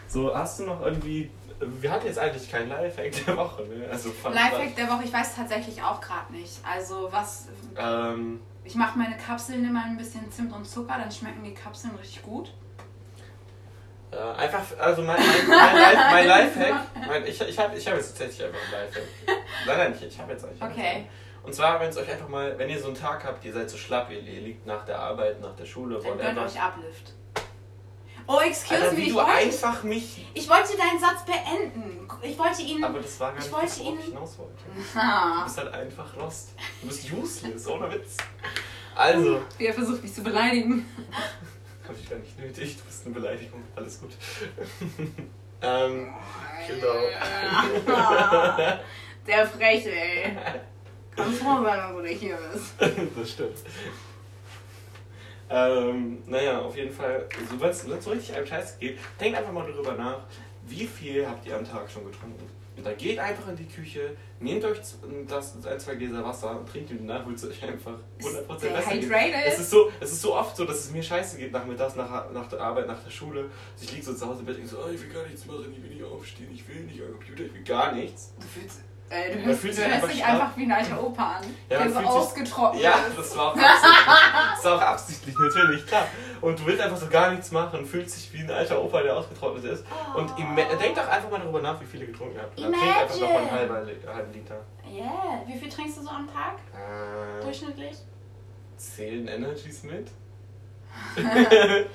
[0.07, 1.29] So, hast du noch irgendwie.
[1.61, 3.85] Wir hatten jetzt eigentlich kein Lifehack der Woche, ne?
[3.91, 6.53] Also Lifehack der Woche, ich weiß tatsächlich auch gerade nicht.
[6.63, 7.47] Also was...
[7.77, 11.93] Ähm, Ich mache meine Kapseln immer ein bisschen Zimt und Zucker, dann schmecken die Kapseln
[11.95, 12.53] richtig gut.
[14.11, 17.95] Äh, einfach, also mein, mein, mein, Life, mein Lifehack, mein, ich, ich habe ich hab
[17.95, 19.03] jetzt tatsächlich einfach ein Lifehack.
[19.67, 20.61] Nein, nein, ich, ich habe jetzt eigentlich.
[20.61, 21.07] Okay.
[21.43, 23.69] Und zwar, wenn es euch einfach mal, wenn ihr so einen Tag habt, ihr seid
[23.69, 26.45] so schlapp, ihr, ihr liegt nach der Arbeit, nach der Schule, Dann whatever.
[26.45, 27.13] euch Uplift.
[28.27, 30.27] Oh, excuse Alter, me, ich wollte, einfach mich.
[30.35, 32.07] ich wollte deinen Satz beenden.
[32.21, 32.83] Ich wollte ihn...
[32.83, 34.53] Aber das war gar Ich nicht das, ihn- ich hinaus wollte.
[34.75, 36.49] Du bist halt einfach lost.
[36.81, 38.17] Du bist useless, ohne Witz.
[38.95, 40.85] Also, Wie er versucht, mich zu beleidigen.
[41.89, 44.11] Hab ich gar nicht nötig, du bist eine Beleidigung, alles gut.
[45.61, 46.13] ähm,
[46.67, 46.93] genau.
[49.27, 50.37] Der Freche, ey.
[51.15, 52.73] Kannst froh sein, dass du nicht hier bist.
[53.17, 53.57] das stimmt.
[55.49, 59.51] Ähm, naja, auf jeden Fall, so, wenn es so richtig einem Scheiß geht, denkt einfach
[59.51, 60.19] mal darüber nach,
[60.67, 62.47] wie viel habt ihr am Tag schon getrunken.
[62.79, 64.79] Und dann geht einfach in die Küche, nehmt euch
[65.27, 68.91] das, ein, zwei Gläser Wasser und trinkt die danach, es euch einfach 100% Stay besser
[68.91, 69.35] hydrated.
[69.45, 72.31] Es ist, so, es ist so oft so, dass es mir scheiße geht nachmittags, nach,
[72.31, 73.49] nach der Arbeit, nach der Schule.
[73.73, 75.25] Also ich liege so zu Hause im Bett und denke so, oh, ich will gar
[75.25, 78.33] nichts machen, ich will nicht aufstehen, ich will nicht am Computer, ich will gar nichts.
[78.39, 81.03] Du fühlst, äh, du hörst, fühlt du sich hörst einfach dich einfach wie ein alter
[81.03, 84.05] Opa an, Ja, der so fühlt sich- ausgetrocknet Ja, das war auch absichtlich.
[84.55, 86.07] das war auch absichtlich, natürlich, klar.
[86.41, 89.17] Und du willst einfach so gar nichts machen, fühlst dich wie ein alter Opa, der
[89.17, 89.85] ausgetrocknet ist.
[90.15, 92.57] Und ima- denkt doch einfach mal darüber nach, wie viel ihr getrunken habt.
[92.59, 94.55] Dann trinkt einfach noch mal einen halben, halben Liter.
[94.91, 95.43] Yeah.
[95.45, 96.55] Wie viel trinkst du so am Tag?
[96.73, 97.97] Äh, Durchschnittlich?
[98.77, 100.07] zählen Energies mit?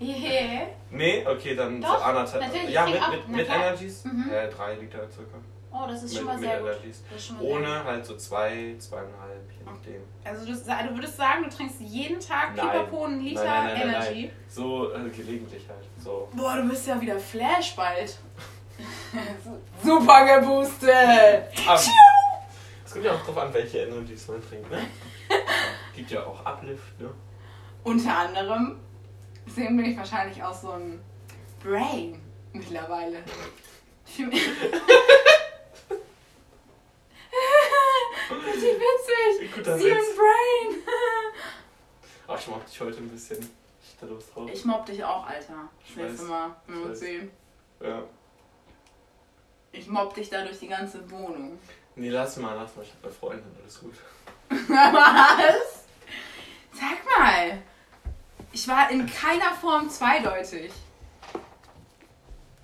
[0.00, 0.66] Yeah.
[0.90, 2.42] Nee, okay, dann Doch, so anderthalb.
[2.42, 3.58] natürlich, ich ja, trink mit, mit, mit klar.
[3.66, 4.04] Energies?
[4.04, 4.30] Mhm.
[4.32, 5.38] Äh, drei Liter circa.
[5.82, 6.70] Oh, das ist mit, schon mal sehr gut.
[7.18, 10.02] Schon mal sehr Ohne halt so zwei, zweieinhalb, je nachdem.
[10.24, 12.54] Also du, du würdest sagen, du trinkst jeden Tag.
[12.54, 14.30] Pipapo einen Liter nein, nein, nein, Energy?
[14.48, 15.84] So äh, gelegentlich halt.
[16.02, 16.28] So.
[16.32, 18.18] Boah, du bist ja wieder Flash bald.
[19.82, 21.48] Super geboostet.
[22.84, 24.78] Es kommt ja auch drauf an, welche Energies man trinkt, ne?
[25.96, 27.10] Gibt ja auch Uplift, ne?
[27.84, 28.78] Unter anderem,
[29.46, 31.00] deswegen bin ich wahrscheinlich auch so ein
[31.62, 32.20] Brain
[32.52, 33.18] mittlerweile.
[34.04, 34.42] Ich fühl mich-
[38.30, 39.41] Richtig witzig.
[39.54, 40.16] Guter Sie ein Witz.
[40.16, 40.82] Brain.
[42.28, 43.38] Ach, ich mag dich heute ein bisschen.
[43.82, 44.50] Ich da Lust drauf.
[44.52, 45.68] Ich mobb dich auch, Alter.
[45.80, 46.26] Das Ich nächste.
[46.26, 46.98] Mal, wenn Ich wir uns weiß.
[47.00, 47.30] sehen.
[47.80, 48.02] Ja.
[49.72, 51.58] Ich mobb dich da durch die ganze Wohnung.
[51.96, 52.82] Nee, lass mal, lass mal.
[52.82, 53.94] Ich hab eine Freundin, alles gut.
[54.48, 55.84] Was?
[56.72, 57.62] Sag mal.
[58.52, 60.72] Ich war in keiner Form zweideutig.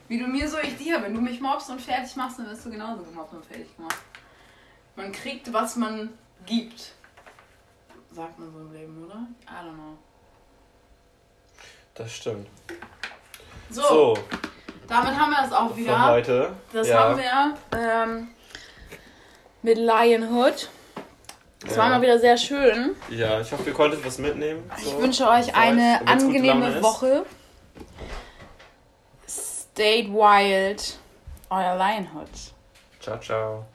[0.06, 1.02] Wie du mir, so ich dir.
[1.02, 3.96] Wenn du mich mobst und fertig machst, dann wirst du genauso gemobbt und fertig gemacht.
[4.96, 6.10] Man kriegt, was man
[6.46, 6.92] gibt.
[8.12, 9.26] Sagt man so im Leben, oder?
[9.46, 9.98] I don't know.
[11.94, 12.46] Das stimmt.
[13.70, 14.14] So, So,
[14.86, 16.06] damit haben wir es auch für wieder.
[16.06, 16.52] heute.
[16.72, 16.98] Das ja.
[17.00, 18.28] haben wir ähm,
[19.62, 20.68] mit Lionhood.
[21.60, 21.90] Das war Ja.
[21.96, 22.94] mal wieder sehr schön.
[23.10, 24.70] Ja, ich hoffe, ihr konntet was mitnehmen.
[24.78, 24.98] Ich So.
[25.02, 26.82] wünsche euch Für eine euch, angenehme.
[26.82, 27.26] Woche.
[29.28, 30.98] Stay wild.
[31.50, 32.28] Euer Lionhood.
[33.00, 33.66] Ciao, ciao.